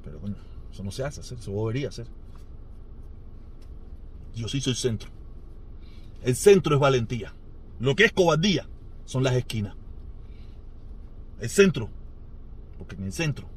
Pero 0.05 0.21
coño, 0.21 0.37
eso 0.73 0.85
no 0.85 0.93
se 0.93 1.05
hace, 1.05 1.21
hacer. 1.21 1.39
Eso 1.39 1.51
debería 1.51 1.89
hacer. 1.89 2.07
Yo 4.35 4.49
sí 4.49 4.61
soy 4.61 4.75
centro. 4.75 5.11
El 6.23 6.37
centro 6.37 6.75
es 6.75 6.81
valentía. 6.81 7.35
Lo 7.81 7.97
que 7.97 8.05
es 8.05 8.13
cobardía 8.13 8.69
son 9.05 9.25
las 9.25 9.35
esquinas. 9.35 9.75
El 11.41 11.51
centro. 11.51 11.91
Porque 12.79 12.95
en 12.97 13.05
el 13.05 13.13
centro 13.13 13.54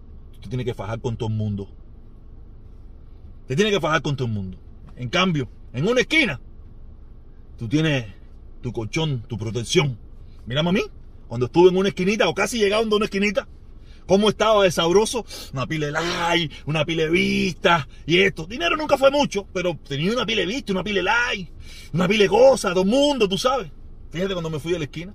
tú 0.48 0.51
tienes 0.51 0.66
que 0.66 0.74
fajar 0.74 1.01
con 1.01 1.18
todo 1.18 1.27
el 1.27 1.36
mundo. 1.36 1.68
Te 3.48 3.56
tienes 3.56 3.74
que 3.74 3.82
fajar 3.82 4.01
con 4.01 4.16
todo 4.16 4.27
el 4.27 4.34
mundo. 4.34 4.58
En 4.96 5.10
cambio, 5.10 5.50
en 5.74 5.86
una 5.86 6.00
esquina, 6.00 6.39
tú 7.58 7.68
tienes 7.68 8.06
tu 8.62 8.72
colchón, 8.72 9.24
tu 9.27 9.38
protección. 9.38 9.98
Mírame 10.46 10.70
a 10.70 10.72
mí, 10.72 10.82
cuando 11.27 11.48
estuve 11.48 11.70
en 11.70 11.75
una 11.75 11.89
esquinita 11.89 12.30
o 12.30 12.34
casi 12.34 12.60
llegando 12.60 12.96
a 12.96 12.98
una 12.98 13.06
esquinita, 13.06 13.46
cómo 14.06 14.30
estaba 14.30 14.63
de 14.63 14.72
sabroso, 14.72 15.25
una 15.51 15.68
pile 15.68 15.92
like, 15.92 16.56
una 16.66 16.86
pile 16.86 17.10
vista 17.10 17.86
y 18.06 18.20
esto. 18.20 18.46
Dinero 18.46 18.77
nunca 18.77 18.98
fue 18.98 19.12
mucho, 19.12 19.48
pero 19.54 19.77
tenía 19.86 20.13
una 20.13 20.25
pile 20.25 20.46
vista, 20.46 20.72
una 20.72 20.84
pile 20.84 21.04
like, 21.04 21.51
una 21.92 22.08
pile 22.08 22.30
cosa, 22.30 22.70
todo 22.70 22.84
el 22.84 22.89
mundo, 22.89 23.27
tú 23.27 23.38
sabes. 23.38 23.70
Fíjate 24.12 24.32
cuando 24.32 24.50
me 24.50 24.60
fui 24.60 24.74
a 24.75 24.77
la 24.77 24.86
esquina, 24.86 25.13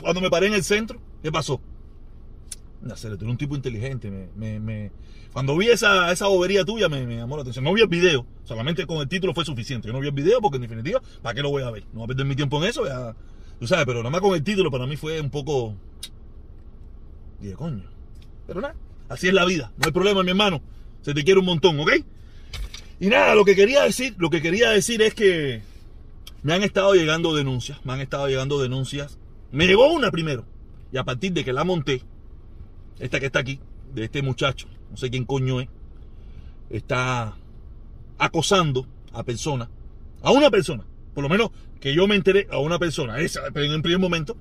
cuando 0.00 0.20
me 0.20 0.30
paré 0.30 0.48
en 0.48 0.54
el 0.54 0.64
centro, 0.64 1.00
¿qué 1.22 1.30
pasó? 1.30 1.60
Nacer, 2.82 3.10
tú 3.16 3.24
eres 3.24 3.30
un 3.30 3.38
tipo 3.38 3.54
inteligente. 3.54 4.10
Me, 4.10 4.90
Cuando 5.32 5.56
vi 5.56 5.68
esa, 5.68 6.10
esa 6.10 6.26
bobería 6.26 6.64
tuya 6.64 6.88
me, 6.88 7.16
llamó 7.16 7.36
la 7.36 7.42
atención. 7.42 7.64
No 7.64 7.72
vi 7.72 7.82
el 7.82 7.88
video, 7.88 8.26
solamente 8.44 8.86
con 8.86 8.98
el 8.98 9.08
título 9.08 9.32
fue 9.34 9.44
suficiente. 9.44 9.86
Yo 9.86 9.92
no 9.92 10.00
vi 10.00 10.08
el 10.08 10.14
video 10.14 10.40
porque 10.40 10.56
en 10.56 10.62
definitiva, 10.62 11.00
¿para 11.22 11.34
qué 11.34 11.42
lo 11.42 11.50
voy 11.50 11.62
a 11.62 11.70
ver? 11.70 11.84
No 11.92 12.00
voy 12.00 12.04
a 12.04 12.06
perder 12.08 12.26
mi 12.26 12.34
tiempo 12.34 12.62
en 12.62 12.68
eso. 12.68 12.84
Tú 13.60 13.66
sabes, 13.66 13.86
pero 13.86 13.98
nada 13.98 14.10
más 14.10 14.20
con 14.20 14.34
el 14.34 14.42
título 14.42 14.70
para 14.70 14.86
mí 14.86 14.96
fue 14.96 15.20
un 15.20 15.30
poco... 15.30 15.76
Dije, 17.40 17.54
coño. 17.54 17.84
Pero 18.46 18.60
nada, 18.60 18.74
así 19.08 19.28
es 19.28 19.34
la 19.34 19.44
vida. 19.44 19.72
No 19.76 19.86
hay 19.86 19.92
problema, 19.92 20.22
mi 20.22 20.30
hermano. 20.30 20.60
Se 21.02 21.14
te 21.14 21.22
quiere 21.24 21.40
un 21.40 21.46
montón, 21.46 21.78
¿ok? 21.78 21.92
Y 22.98 23.06
nada, 23.06 23.34
lo 23.34 23.44
que 23.44 23.54
quería 23.54 23.82
decir, 23.82 24.14
lo 24.18 24.30
que 24.30 24.42
quería 24.42 24.70
decir 24.70 25.02
es 25.02 25.14
que 25.14 25.62
me 26.42 26.54
han 26.54 26.62
estado 26.62 26.94
llegando 26.94 27.34
denuncias, 27.34 27.84
me 27.84 27.92
han 27.92 28.00
estado 28.00 28.26
llegando 28.28 28.60
denuncias. 28.60 29.18
Me 29.52 29.66
llegó 29.66 29.92
una 29.92 30.10
primero. 30.10 30.44
Y 30.92 30.96
a 30.98 31.04
partir 31.04 31.32
de 31.32 31.44
que 31.44 31.52
la 31.52 31.64
monté, 31.64 32.02
esta 32.98 33.20
que 33.20 33.26
está 33.26 33.40
aquí, 33.40 33.60
de 33.94 34.04
este 34.04 34.22
muchacho, 34.22 34.68
no 34.90 34.96
sé 34.96 35.10
quién 35.10 35.24
coño 35.24 35.60
es, 35.60 35.68
está 36.70 37.36
acosando 38.18 38.86
a 39.12 39.22
personas, 39.24 39.68
a 40.22 40.30
una 40.30 40.50
persona, 40.50 40.84
por 41.14 41.22
lo 41.22 41.28
menos 41.28 41.50
que 41.80 41.94
yo 41.94 42.06
me 42.06 42.14
enteré, 42.14 42.46
a 42.50 42.58
una 42.58 42.78
persona, 42.78 43.18
esa, 43.18 43.46
en 43.48 43.72
el 43.72 43.82
primer 43.82 43.98
momento, 43.98 44.36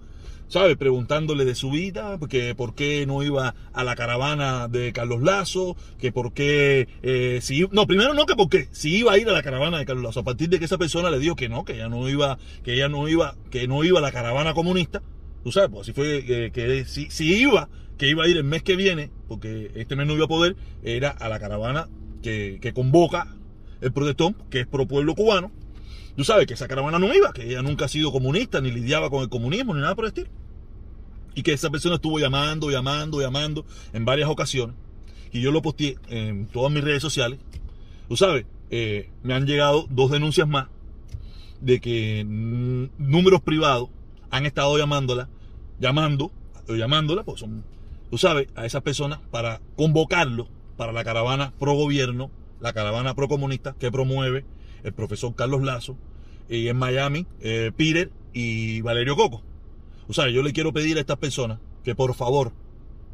¿sabes? 0.47 0.77
Preguntándole 0.77 1.45
de 1.45 1.55
su 1.55 1.71
vida, 1.71 2.17
porque 2.19 2.53
por 2.55 2.75
qué 2.75 3.05
no 3.05 3.23
iba 3.23 3.55
a 3.73 3.83
la 3.83 3.95
caravana 3.95 4.67
de 4.67 4.91
Carlos 4.93 5.21
Lazo, 5.21 5.77
que 5.97 6.11
por 6.11 6.33
qué, 6.33 6.87
eh, 7.01 7.39
si, 7.41 7.65
no, 7.71 7.87
primero 7.87 8.13
no 8.13 8.25
que 8.25 8.35
por 8.35 8.49
qué, 8.49 8.67
si 8.71 8.97
iba 8.97 9.13
a 9.13 9.17
ir 9.17 9.29
a 9.29 9.33
la 9.33 9.43
caravana 9.43 9.79
de 9.79 9.85
Carlos 9.85 10.03
Lazo, 10.03 10.19
a 10.19 10.23
partir 10.23 10.49
de 10.49 10.59
que 10.59 10.65
esa 10.65 10.77
persona 10.77 11.09
le 11.09 11.19
dijo 11.19 11.35
que 11.35 11.49
no, 11.49 11.65
que 11.65 11.73
ella 11.73 11.89
no 11.89 12.07
iba, 12.09 12.37
que 12.63 12.73
ella 12.73 12.89
no 12.89 13.07
iba, 13.07 13.35
que 13.49 13.67
no 13.67 13.83
iba 13.83 13.99
a 13.99 14.01
la 14.01 14.11
caravana 14.11 14.53
comunista, 14.53 15.01
tú 15.43 15.51
sabes, 15.51 15.69
pues 15.69 15.81
así 15.81 15.93
fue 15.93 16.23
que 16.51 16.85
si, 16.85 17.09
si 17.09 17.33
iba, 17.41 17.69
que 17.97 18.09
iba 18.09 18.23
a 18.23 18.27
ir 18.27 18.37
el 18.37 18.43
mes 18.43 18.63
que 18.63 18.75
viene, 18.75 19.11
porque 19.27 19.71
este 19.75 19.95
mes 19.95 20.07
no 20.07 20.13
iba 20.13 20.25
a 20.25 20.27
poder, 20.27 20.55
era 20.81 21.09
a 21.11 21.29
la 21.29 21.39
caravana 21.39 21.87
que, 22.23 22.71
convoca 22.73 23.35
el 23.79 23.91
protestón, 23.91 24.35
que 24.49 24.61
es 24.61 24.67
pro 24.67 24.87
pueblo 24.87 25.13
cubano. 25.13 25.51
Tú 26.15 26.23
sabes 26.23 26.47
que 26.47 26.55
esa 26.55 26.67
caravana 26.67 26.97
no 26.97 27.13
iba, 27.13 27.31
que 27.31 27.43
ella 27.43 27.61
nunca 27.61 27.85
ha 27.85 27.87
sido 27.87 28.11
comunista, 28.11 28.59
ni 28.59 28.71
lidiaba 28.71 29.11
con 29.11 29.21
el 29.21 29.29
comunismo, 29.29 29.75
ni 29.75 29.81
nada 29.81 29.93
por 29.93 30.05
el 30.05 30.09
estilo. 30.09 30.29
Y 31.35 31.43
que 31.43 31.53
esa 31.53 31.69
persona 31.69 31.95
estuvo 31.95 32.19
llamando, 32.19 32.69
llamando, 32.69 33.21
llamando 33.21 33.65
en 33.93 34.03
varias 34.03 34.29
ocasiones. 34.29 34.75
Y 35.31 35.41
yo 35.41 35.51
lo 35.51 35.61
posteé 35.61 35.97
en 36.09 36.47
todas 36.47 36.71
mis 36.71 36.83
redes 36.83 37.03
sociales. 37.03 37.39
Tú 38.09 38.17
sabes, 38.17 38.45
eh, 38.71 39.09
me 39.21 39.35
han 39.35 39.45
llegado 39.45 39.85
dos 39.91 40.09
denuncias 40.09 40.47
más 40.47 40.69
de 41.61 41.79
que 41.79 42.25
números 42.25 43.41
privados 43.41 43.89
han 44.31 44.45
estado 44.45 44.77
llamándola, 44.77 45.29
llamando, 45.79 46.31
llamándola, 46.67 47.23
pues 47.23 47.41
son 47.41 47.63
tú 48.11 48.17
sabes, 48.17 48.49
a 48.55 48.65
esas 48.65 48.83
personas 48.83 49.19
para 49.31 49.61
convocarlo 49.77 50.49
para 50.75 50.91
la 50.91 51.03
caravana 51.03 51.53
pro 51.57 51.73
gobierno, 51.73 52.29
la 52.59 52.73
caravana 52.73 53.15
pro 53.15 53.29
comunista 53.29 53.73
que 53.79 53.89
promueve 53.89 54.45
el 54.83 54.93
profesor 54.93 55.33
Carlos 55.33 55.63
Lazo 55.63 55.97
y 56.49 56.67
en 56.67 56.77
Miami, 56.77 57.25
eh, 57.39 57.71
Peter 57.75 58.11
y 58.33 58.81
Valerio 58.81 59.15
Coco. 59.15 59.41
O 60.09 60.13
sea, 60.13 60.27
yo 60.27 60.43
le 60.43 60.51
quiero 60.51 60.73
pedir 60.73 60.97
a 60.97 60.99
estas 60.99 61.17
personas 61.17 61.59
que 61.85 61.95
por 61.95 62.13
favor, 62.13 62.51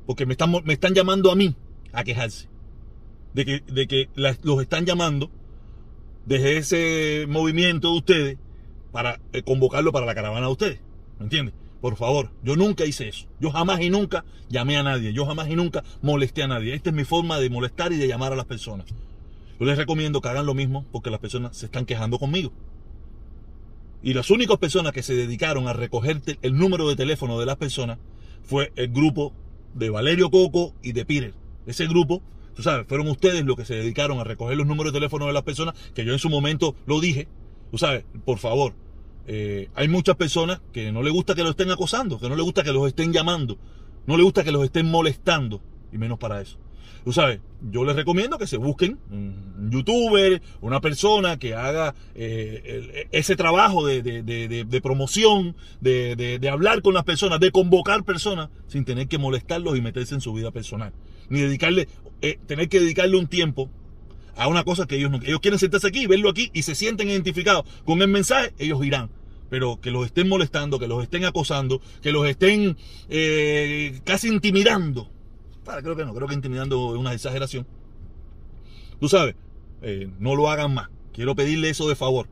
porque 0.07 0.25
me 0.25 0.33
están, 0.33 0.51
me 0.65 0.73
están 0.73 0.95
llamando 0.95 1.31
a 1.31 1.35
mí 1.35 1.55
a 1.93 2.03
quejarse, 2.03 2.49
de 3.35 3.45
que, 3.45 3.63
de 3.67 3.87
que 3.87 4.09
los 4.15 4.61
están 4.61 4.85
llamando 4.85 5.29
desde 6.25 6.57
ese 6.57 7.25
movimiento 7.29 7.91
de 7.91 7.97
ustedes 7.97 8.37
para 8.91 9.19
eh, 9.31 9.43
convocarlo 9.43 9.91
para 9.91 10.07
la 10.07 10.15
caravana 10.15 10.47
de 10.47 10.51
ustedes. 10.51 10.86
¿Me 11.19 11.25
entiendes? 11.25 11.53
Por 11.81 11.95
favor, 11.95 12.31
yo 12.43 12.55
nunca 12.55 12.85
hice 12.85 13.07
eso. 13.07 13.27
Yo 13.39 13.51
jamás 13.51 13.81
y 13.81 13.89
nunca 13.89 14.25
llamé 14.49 14.77
a 14.77 14.83
nadie. 14.83 15.13
Yo 15.13 15.25
jamás 15.25 15.49
y 15.49 15.55
nunca 15.55 15.83
molesté 16.01 16.43
a 16.43 16.47
nadie. 16.47 16.73
Esta 16.73 16.89
es 16.89 16.95
mi 16.95 17.03
forma 17.03 17.39
de 17.39 17.49
molestar 17.49 17.91
y 17.93 17.97
de 17.97 18.07
llamar 18.07 18.33
a 18.33 18.35
las 18.35 18.45
personas. 18.45 18.87
Yo 19.59 19.65
les 19.65 19.77
recomiendo 19.77 20.21
que 20.21 20.29
hagan 20.29 20.45
lo 20.45 20.53
mismo 20.53 20.85
porque 20.91 21.09
las 21.09 21.19
personas 21.19 21.55
se 21.55 21.65
están 21.65 21.85
quejando 21.85 22.19
conmigo. 22.19 22.51
Y 24.03 24.13
las 24.13 24.29
únicas 24.29 24.57
personas 24.57 24.93
que 24.93 25.03
se 25.03 25.15
dedicaron 25.15 25.67
a 25.67 25.73
recoger 25.73 26.21
el 26.41 26.57
número 26.57 26.87
de 26.87 26.95
teléfono 26.95 27.39
de 27.39 27.45
las 27.45 27.57
personas 27.57 27.97
fue 28.43 28.71
el 28.75 28.89
grupo 28.89 29.33
de 29.73 29.89
Valerio 29.89 30.29
Coco 30.29 30.73
y 30.81 30.91
de 30.91 31.05
Peter. 31.05 31.33
Ese 31.65 31.87
grupo, 31.87 32.21
tú 32.55 32.63
sabes, 32.63 32.87
fueron 32.87 33.07
ustedes 33.07 33.43
los 33.43 33.55
que 33.55 33.65
se 33.65 33.75
dedicaron 33.75 34.19
a 34.19 34.23
recoger 34.23 34.57
los 34.57 34.67
números 34.67 34.93
de 34.93 34.99
teléfono 34.99 35.25
de 35.27 35.33
las 35.33 35.43
personas, 35.43 35.75
que 35.93 36.05
yo 36.05 36.13
en 36.13 36.19
su 36.19 36.29
momento 36.29 36.75
lo 36.85 36.99
dije. 36.99 37.27
Tú 37.71 37.77
sabes, 37.77 38.05
por 38.23 38.37
favor, 38.37 38.73
eh, 39.27 39.69
hay 39.75 39.89
muchas 39.89 40.15
personas 40.15 40.61
que 40.71 40.91
no 40.91 41.03
le 41.03 41.11
gusta 41.11 41.35
que 41.35 41.43
lo 41.43 41.49
estén 41.49 41.69
acosando, 41.69 42.19
que 42.19 42.29
no 42.29 42.35
le 42.35 42.43
gusta 42.43 42.63
que 42.63 42.71
los 42.71 42.87
estén 42.87 43.11
llamando, 43.11 43.57
no 44.05 44.15
le 44.15 44.23
gusta 44.23 44.43
que 44.43 44.51
los 44.51 44.63
estén 44.63 44.89
molestando, 44.89 45.61
y 45.91 45.97
menos 45.97 46.17
para 46.17 46.41
eso. 46.41 46.57
Tú 47.03 47.13
sabes, 47.13 47.39
yo 47.71 47.85
les 47.85 47.95
recomiendo 47.95 48.37
que 48.37 48.47
se 48.47 48.57
busquen 48.57 48.99
un 49.09 49.69
youtuber, 49.71 50.41
una 50.59 50.81
persona 50.81 51.37
que 51.37 51.55
haga 51.55 51.95
eh, 52.15 53.07
ese 53.11 53.37
trabajo 53.37 53.85
de, 53.85 54.81
promoción, 54.83 55.55
de, 55.79 56.49
hablar 56.51 56.81
con 56.81 56.93
las 56.93 57.05
personas, 57.05 57.39
de 57.39 57.51
convocar 57.51 58.03
personas 58.03 58.49
sin 58.67 58.83
tener 58.83 59.07
que 59.07 59.17
molestarlos 59.17 59.77
y 59.77 59.81
meterse 59.81 60.15
en 60.15 60.21
su 60.21 60.33
vida 60.33 60.51
personal. 60.51 60.91
Ni 61.29 61.39
dedicarle, 61.39 61.87
eh, 62.21 62.39
tener 62.45 62.67
que 62.67 62.81
dedicarle 62.81 63.17
un 63.17 63.27
tiempo 63.27 63.69
a 64.37 64.47
una 64.47 64.63
cosa 64.63 64.85
que 64.85 64.95
ellos 64.95 65.11
no 65.11 65.19
ellos 65.23 65.39
quieren 65.39 65.59
sentarse 65.59 65.87
aquí, 65.87 66.07
verlo 66.07 66.29
aquí 66.29 66.49
y 66.53 66.61
se 66.63 66.75
sienten 66.75 67.09
identificados 67.09 67.65
con 67.85 68.01
el 68.01 68.07
mensaje, 68.07 68.53
ellos 68.59 68.83
irán. 68.85 69.09
Pero 69.49 69.79
que 69.79 69.91
los 69.91 70.05
estén 70.05 70.27
molestando, 70.27 70.77
que 70.77 70.87
los 70.87 71.01
estén 71.01 71.25
acosando, 71.25 71.81
que 72.01 72.11
los 72.11 72.27
estén 72.27 72.77
eh, 73.09 74.01
casi 74.03 74.27
intimidando. 74.27 75.09
Para, 75.63 75.81
creo 75.81 75.95
que 75.95 76.05
no, 76.05 76.13
creo 76.13 76.27
que 76.27 76.33
intimidando 76.33 76.93
es 76.93 76.99
una 76.99 77.13
exageración. 77.13 77.65
Tú 78.99 79.07
sabes, 79.07 79.35
eh, 79.81 80.09
no 80.19 80.35
lo 80.35 80.49
hagan 80.49 80.73
más. 80.73 80.89
Quiero 81.13 81.35
pedirle 81.35 81.69
eso 81.69 81.87
de 81.87 81.95
favor. 81.95 82.27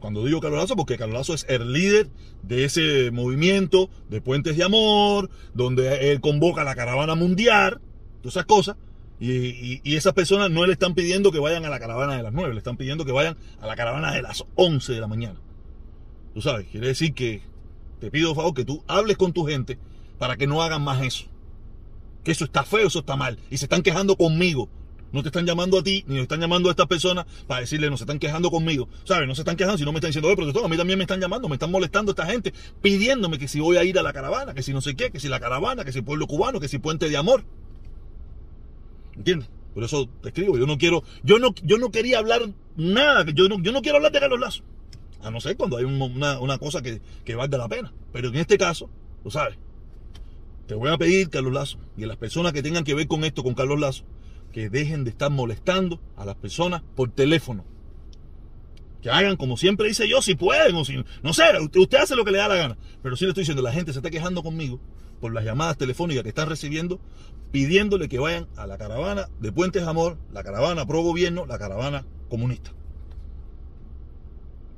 Cuando 0.00 0.24
digo 0.24 0.40
Carolazo, 0.40 0.76
porque 0.76 0.98
Carolazo 0.98 1.34
es 1.34 1.46
el 1.48 1.72
líder 1.72 2.08
de 2.42 2.64
ese 2.64 3.10
movimiento 3.10 3.88
de 4.10 4.20
Puentes 4.20 4.56
de 4.56 4.64
Amor, 4.64 5.30
donde 5.54 6.12
él 6.12 6.20
convoca 6.20 6.64
la 6.64 6.74
caravana 6.74 7.14
mundial, 7.14 7.80
todas 8.20 8.34
esas 8.34 8.46
cosas. 8.46 8.76
Y, 9.18 9.94
esas 9.96 10.12
personas 10.12 10.50
no 10.50 10.66
le 10.66 10.72
están 10.72 10.94
pidiendo 10.94 11.32
que 11.32 11.38
vayan 11.38 11.64
a 11.64 11.70
la 11.70 11.78
caravana 11.78 12.16
de 12.16 12.22
las 12.22 12.32
9, 12.32 12.52
le 12.52 12.58
están 12.58 12.76
pidiendo 12.76 13.04
que 13.04 13.12
vayan 13.12 13.36
a 13.60 13.66
la 13.66 13.76
caravana 13.76 14.12
de 14.12 14.22
las 14.22 14.44
11 14.56 14.92
de 14.92 15.00
la 15.00 15.06
mañana. 15.06 15.40
Tú 16.34 16.42
sabes, 16.42 16.66
quiere 16.70 16.88
decir 16.88 17.14
que 17.14 17.42
te 17.98 18.10
pido 18.10 18.34
favor 18.34 18.52
que 18.52 18.64
tú 18.64 18.84
hables 18.86 19.16
con 19.16 19.32
tu 19.32 19.46
gente 19.46 19.78
para 20.18 20.36
que 20.36 20.46
no 20.46 20.62
hagan 20.62 20.82
más 20.82 21.02
eso. 21.02 21.24
Que 22.24 22.32
eso 22.32 22.44
está 22.44 22.64
feo, 22.64 22.88
eso 22.88 22.98
está 22.98 23.16
mal. 23.16 23.38
Y 23.50 23.56
se 23.56 23.64
están 23.64 23.82
quejando 23.82 24.16
conmigo. 24.16 24.68
No 25.12 25.22
te 25.22 25.28
están 25.28 25.46
llamando 25.46 25.78
a 25.78 25.82
ti, 25.82 26.04
ni 26.08 26.18
están 26.18 26.40
llamando 26.40 26.68
a 26.68 26.72
estas 26.72 26.86
personas 26.86 27.24
para 27.46 27.60
decirle, 27.60 27.88
no 27.88 27.96
se 27.96 28.02
están 28.02 28.18
quejando 28.18 28.50
conmigo. 28.50 28.88
¿Sabes? 29.04 29.26
No 29.26 29.34
se 29.34 29.42
están 29.42 29.56
quejando, 29.56 29.78
si 29.78 29.84
no 29.84 29.92
me 29.92 29.98
están 29.98 30.10
diciendo, 30.10 30.28
oye, 30.28 30.36
protector, 30.36 30.64
a 30.64 30.68
mí 30.68 30.76
también 30.76 30.98
me 30.98 31.04
están 31.04 31.20
llamando, 31.20 31.48
me 31.48 31.54
están 31.54 31.70
molestando 31.70 32.10
esta 32.12 32.26
gente, 32.26 32.52
pidiéndome 32.82 33.38
que 33.38 33.48
si 33.48 33.60
voy 33.60 33.76
a 33.78 33.84
ir 33.84 33.98
a 33.98 34.02
la 34.02 34.12
caravana, 34.12 34.52
que 34.52 34.62
si 34.62 34.74
no 34.74 34.80
sé 34.80 34.94
qué, 34.94 35.10
que 35.10 35.20
si 35.20 35.28
la 35.28 35.40
caravana, 35.40 35.84
que 35.84 35.92
si 35.92 36.02
pueblo 36.02 36.26
cubano, 36.26 36.60
que 36.60 36.68
si 36.68 36.78
puente 36.78 37.08
de 37.08 37.16
amor. 37.16 37.44
¿Entiendes? 39.16 39.48
Por 39.74 39.84
eso 39.84 40.08
te 40.22 40.28
escribo, 40.28 40.56
yo 40.56 40.66
no 40.66 40.78
quiero, 40.78 41.02
yo 41.22 41.38
no, 41.38 41.54
yo 41.62 41.76
no 41.78 41.90
quería 41.90 42.18
hablar 42.18 42.42
nada, 42.76 43.26
yo 43.34 43.48
no, 43.48 43.60
yo 43.60 43.72
no 43.72 43.82
quiero 43.82 43.96
hablar 43.96 44.12
de 44.12 44.20
Carlos 44.20 44.40
Lazo. 44.40 44.62
A 45.22 45.30
no 45.30 45.40
ser 45.40 45.56
cuando 45.56 45.76
hay 45.76 45.84
una, 45.84 46.38
una 46.38 46.58
cosa 46.58 46.82
que, 46.82 47.00
que 47.24 47.34
valga 47.34 47.58
la 47.58 47.68
pena. 47.68 47.92
Pero 48.12 48.28
en 48.28 48.36
este 48.36 48.56
caso, 48.56 48.88
tú 49.22 49.30
sabes, 49.30 49.58
te 50.66 50.74
voy 50.74 50.90
a 50.90 50.98
pedir, 50.98 51.30
Carlos 51.30 51.52
Lazo, 51.52 51.78
y 51.96 52.04
a 52.04 52.06
las 52.06 52.16
personas 52.16 52.52
que 52.52 52.62
tengan 52.62 52.84
que 52.84 52.94
ver 52.94 53.06
con 53.06 53.24
esto, 53.24 53.42
con 53.42 53.54
Carlos 53.54 53.78
Lazo, 53.78 54.04
que 54.52 54.70
dejen 54.70 55.04
de 55.04 55.10
estar 55.10 55.30
molestando 55.30 56.00
a 56.16 56.24
las 56.24 56.36
personas 56.36 56.82
por 56.94 57.10
teléfono. 57.10 57.64
Que 59.02 59.10
hagan 59.10 59.36
como 59.36 59.56
siempre 59.56 59.88
dice 59.88 60.08
yo, 60.08 60.22
si 60.22 60.34
pueden 60.34 60.74
o 60.74 60.84
si 60.84 61.04
no 61.22 61.34
sé, 61.34 61.44
usted, 61.60 61.98
hace 61.98 62.16
lo 62.16 62.24
que 62.24 62.32
le 62.32 62.38
da 62.38 62.48
la 62.48 62.56
gana. 62.56 62.78
Pero 63.02 63.16
sí 63.16 63.24
le 63.24 63.30
estoy 63.30 63.42
diciendo, 63.42 63.62
la 63.62 63.72
gente 63.72 63.92
se 63.92 63.98
está 63.98 64.10
quejando 64.10 64.42
conmigo 64.42 64.80
por 65.20 65.32
las 65.32 65.44
llamadas 65.44 65.76
telefónicas 65.76 66.22
que 66.22 66.30
están 66.30 66.48
recibiendo, 66.48 67.00
pidiéndole 67.52 68.08
que 68.08 68.18
vayan 68.18 68.46
a 68.56 68.66
la 68.66 68.78
caravana 68.78 69.28
de 69.40 69.52
Puentes 69.52 69.82
Amor, 69.84 70.18
la 70.32 70.42
caravana 70.42 70.86
pro 70.86 71.02
gobierno, 71.02 71.46
la 71.46 71.58
caravana 71.58 72.04
comunista. 72.28 72.72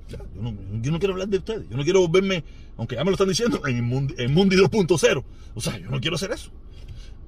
yo, 0.08 0.90
no, 0.90 0.98
quiero 0.98 1.14
hablar 1.14 1.28
de 1.28 1.38
ustedes, 1.38 1.68
yo 1.68 1.76
no 1.76 1.84
quiero 1.84 2.00
volverme, 2.00 2.44
aunque 2.76 2.96
ya 2.96 3.04
me 3.04 3.10
lo 3.10 3.14
están 3.14 3.28
diciendo, 3.28 3.60
en, 3.66 3.84
Mundi, 3.84 4.14
en 4.18 4.32
Mundi 4.32 4.56
2.0. 4.56 5.24
O 5.54 5.60
sea, 5.60 5.78
yo 5.78 5.90
no 5.90 6.00
quiero 6.00 6.16
hacer 6.16 6.30
eso. 6.30 6.50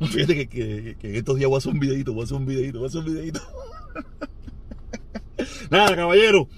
Fíjate 0.01 0.35
que, 0.35 0.49
que, 0.49 0.97
que, 0.99 1.19
estos 1.19 1.37
días 1.37 1.49
voy 1.49 1.57
a 1.57 1.59
hacer 1.59 1.73
un 1.73 1.81
videito, 1.81 2.15
voy 2.15 2.23
a 2.23 2.25
hacer 2.25 2.37
un 2.39 2.47
videito, 2.47 2.79
voy 2.79 2.87
a 2.87 2.89
hacer 2.89 3.01
un 3.01 3.07
videito. 3.07 3.41
Nada, 5.71 5.95
caballero. 5.95 6.49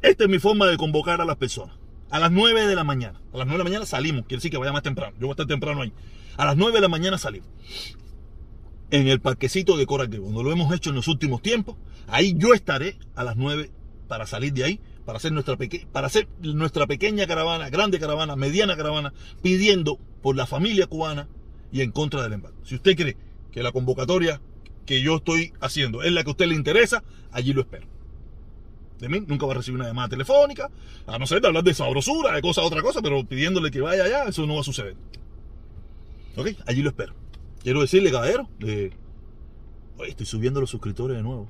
Esta 0.00 0.24
es 0.24 0.30
mi 0.30 0.38
forma 0.38 0.66
de 0.66 0.76
convocar 0.76 1.20
a 1.20 1.24
las 1.24 1.36
personas. 1.36 1.76
A 2.10 2.20
las 2.20 2.30
9 2.30 2.66
de 2.66 2.74
la 2.74 2.84
mañana. 2.84 3.20
A 3.32 3.38
las 3.38 3.46
9 3.46 3.52
de 3.52 3.58
la 3.58 3.64
mañana 3.64 3.86
salimos. 3.86 4.26
Quiere 4.26 4.38
decir 4.38 4.50
que 4.50 4.58
vaya 4.58 4.72
más 4.72 4.82
temprano. 4.82 5.12
Yo 5.14 5.26
voy 5.26 5.30
a 5.30 5.32
estar 5.32 5.46
temprano 5.46 5.82
ahí. 5.82 5.92
A 6.36 6.44
las 6.44 6.56
9 6.56 6.74
de 6.74 6.80
la 6.80 6.88
mañana 6.88 7.18
salimos. 7.18 7.48
En 8.90 9.08
el 9.08 9.20
parquecito 9.20 9.76
de 9.76 9.86
Coral 9.86 10.10
Cuando 10.10 10.42
lo 10.42 10.52
hemos 10.52 10.74
hecho 10.74 10.90
en 10.90 10.96
los 10.96 11.08
últimos 11.08 11.42
tiempos. 11.42 11.76
Ahí 12.08 12.34
yo 12.36 12.52
estaré 12.54 12.98
a 13.14 13.24
las 13.24 13.36
9 13.36 13.70
para 14.08 14.26
salir 14.26 14.52
de 14.52 14.64
ahí. 14.64 14.80
Para 15.04 15.16
hacer, 15.16 15.32
nuestra 15.32 15.56
para 15.90 16.06
hacer 16.06 16.28
nuestra 16.40 16.86
pequeña 16.86 17.26
caravana, 17.26 17.68
grande 17.70 17.98
caravana, 17.98 18.36
mediana 18.36 18.76
caravana, 18.76 19.12
pidiendo 19.42 19.98
por 20.22 20.36
la 20.36 20.46
familia 20.46 20.86
cubana 20.86 21.28
y 21.72 21.80
en 21.80 21.90
contra 21.90 22.22
del 22.22 22.34
embargo. 22.34 22.58
Si 22.62 22.76
usted 22.76 22.94
cree 22.94 23.16
que 23.50 23.64
la 23.64 23.72
convocatoria 23.72 24.40
que 24.86 25.02
yo 25.02 25.16
estoy 25.16 25.52
haciendo 25.60 26.04
es 26.04 26.12
la 26.12 26.22
que 26.22 26.30
a 26.30 26.32
usted 26.32 26.46
le 26.46 26.54
interesa, 26.54 27.02
allí 27.32 27.52
lo 27.52 27.62
espero 27.62 27.88
de 29.02 29.08
mí, 29.08 29.20
nunca 29.26 29.46
va 29.46 29.52
a 29.52 29.56
recibir 29.56 29.80
una 29.80 29.88
llamada 29.88 30.10
telefónica, 30.10 30.70
a 31.08 31.18
no 31.18 31.26
ser 31.26 31.40
de 31.40 31.48
hablar 31.48 31.64
de 31.64 31.74
sabrosura, 31.74 32.34
de 32.34 32.40
cosa 32.40 32.62
otra 32.62 32.82
cosa, 32.82 33.02
pero 33.02 33.24
pidiéndole 33.24 33.72
que 33.72 33.80
vaya 33.80 34.04
allá, 34.04 34.24
eso 34.28 34.46
no 34.46 34.54
va 34.54 34.60
a 34.60 34.64
suceder. 34.64 34.94
Ok, 36.36 36.48
allí 36.66 36.82
lo 36.82 36.90
espero. 36.90 37.14
Quiero 37.62 37.80
decirle, 37.80 38.10
caballero, 38.10 38.48
de... 38.58 38.92
estoy 40.06 40.26
subiendo 40.26 40.60
los 40.60 40.70
suscriptores 40.70 41.16
de 41.16 41.22
nuevo. 41.22 41.48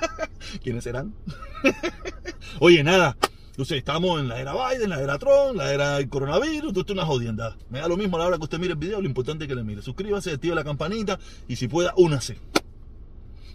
¿Quiénes 0.62 0.84
serán? 0.84 1.14
Oye, 2.60 2.84
nada. 2.84 3.16
Entonces, 3.50 3.78
estamos 3.78 4.20
en 4.20 4.28
la 4.28 4.38
era 4.38 4.52
Biden, 4.52 4.90
la 4.90 5.00
era 5.00 5.18
Trump, 5.18 5.56
la 5.56 5.72
era 5.72 5.96
del 5.96 6.10
coronavirus, 6.10 6.68
esto 6.68 6.82
es 6.82 6.90
una 6.90 7.06
jodienda. 7.06 7.56
Me 7.70 7.80
da 7.80 7.88
lo 7.88 7.96
mismo 7.96 8.16
a 8.16 8.20
la 8.20 8.26
hora 8.26 8.36
que 8.36 8.44
usted 8.44 8.58
mire 8.58 8.74
el 8.74 8.78
video, 8.78 9.00
lo 9.00 9.08
importante 9.08 9.44
es 9.44 9.48
que 9.48 9.54
le 9.54 9.64
mire. 9.64 9.80
Suscríbase, 9.80 10.30
active 10.30 10.54
la 10.54 10.62
campanita 10.62 11.18
y 11.48 11.56
si 11.56 11.66
pueda, 11.66 11.94
únase. 11.96 12.38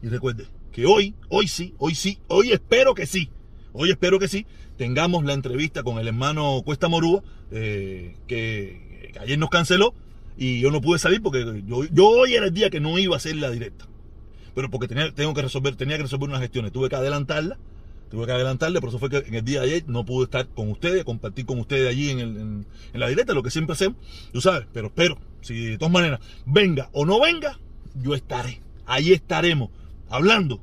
Y 0.02 0.08
recuerde 0.08 0.48
que 0.72 0.88
hoy, 0.88 1.14
hoy 1.30 1.48
sí, 1.48 1.76
hoy 1.78 1.94
sí, 1.94 2.18
hoy 2.28 2.52
espero 2.52 2.96
que 2.96 3.06
sí, 3.06 3.30
hoy 3.74 3.92
espero 3.92 4.18
que 4.18 4.28
sí, 4.28 4.48
tengamos 4.78 5.24
la 5.24 5.34
entrevista 5.34 5.84
con 5.84 6.00
el 6.00 6.08
hermano 6.08 6.64
Cuesta 6.66 6.88
Morúa, 6.88 7.22
eh, 7.52 8.16
que, 8.26 9.14
ayer 9.20 9.38
nos 9.38 9.52
canceló 9.52 9.94
y 10.38 10.60
yo 10.60 10.72
no 10.72 10.82
pude 10.82 11.00
salir 11.00 11.22
porque 11.22 11.64
yo, 11.66 11.84
yo, 11.86 12.08
hoy 12.08 12.34
era 12.34 12.48
el 12.48 12.54
día 12.54 12.70
que 12.70 12.80
no 12.80 12.98
iba 12.98 13.16
a 13.16 13.18
hacer 13.18 13.36
la 13.36 13.50
directa. 13.50 13.86
Pero 14.54 14.70
porque 14.70 14.88
tenía, 14.88 15.14
tengo 15.14 15.34
que 15.34 15.42
resolver, 15.42 15.76
tenía 15.76 15.98
que 15.98 16.04
resolver 16.04 16.30
unas 16.30 16.42
gestiones, 16.42 16.72
tuve 16.72 16.90
que 16.90 16.96
adelantarla, 16.96 17.58
tuve 18.10 18.26
que 18.26 18.32
adelantarla, 18.34 18.82
por 18.82 18.90
eso 18.90 19.00
fue 19.00 19.10
que 19.10 19.18
en 19.18 19.36
el 19.36 19.46
día 19.46 19.62
de 19.62 19.68
ayer 19.68 19.84
no 19.88 20.06
pude 20.06 20.26
estar 20.26 20.48
con 20.50 20.70
ustedes, 20.70 21.04
compartir 21.06 21.46
con 21.46 21.60
ustedes 21.60 21.90
allí 21.90 22.10
en, 22.10 22.20
el, 22.20 22.38
en 22.38 22.66
la 22.94 23.08
directa, 23.08 23.34
lo 23.34 23.44
que 23.44 23.52
siempre 23.52 23.74
hacemos, 23.74 23.98
tú 24.34 24.42
sabes, 24.42 24.68
pero 24.74 24.88
espero, 24.88 25.18
si 25.42 25.66
de 25.66 25.78
todas 25.78 25.94
maneras, 25.94 26.20
venga 26.46 26.90
o 26.92 27.06
no 27.06 27.20
venga, 27.22 27.60
yo 27.96 28.14
estaré, 28.14 28.62
ahí 28.86 29.14
estaremos 29.14 29.70
hablando. 30.10 30.62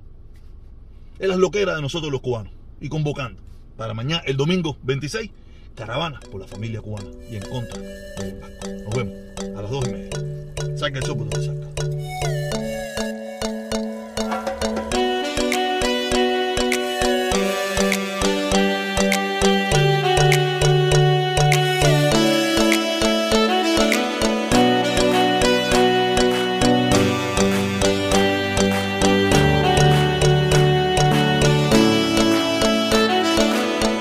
De 1.18 1.26
las 1.26 1.38
loqueras 1.38 1.74
de 1.74 1.83
nosotros 1.83 2.12
los 2.12 2.20
cubanos 2.20 2.52
y 2.81 2.88
convocando 2.88 3.42
para 3.76 3.94
mañana, 3.94 4.22
el 4.26 4.37
domingo 4.37 4.76
26, 4.83 5.31
caravana 5.74 6.20
por 6.31 6.40
la 6.40 6.46
familia 6.46 6.81
cubana 6.81 7.09
y 7.31 7.37
en 7.37 7.42
contra 7.42 7.81
del 7.81 8.31
embargo. 8.31 8.57
Nos 8.85 8.94
vemos 8.94 9.14
a 9.57 9.62
las 9.62 9.70
dos 9.70 9.87
y 9.87 9.92
media. 9.92 10.76
Saca 10.76 10.98
el 10.98 11.04
sopo 11.04 11.24
donde 11.24 11.44
saca. 11.44 11.97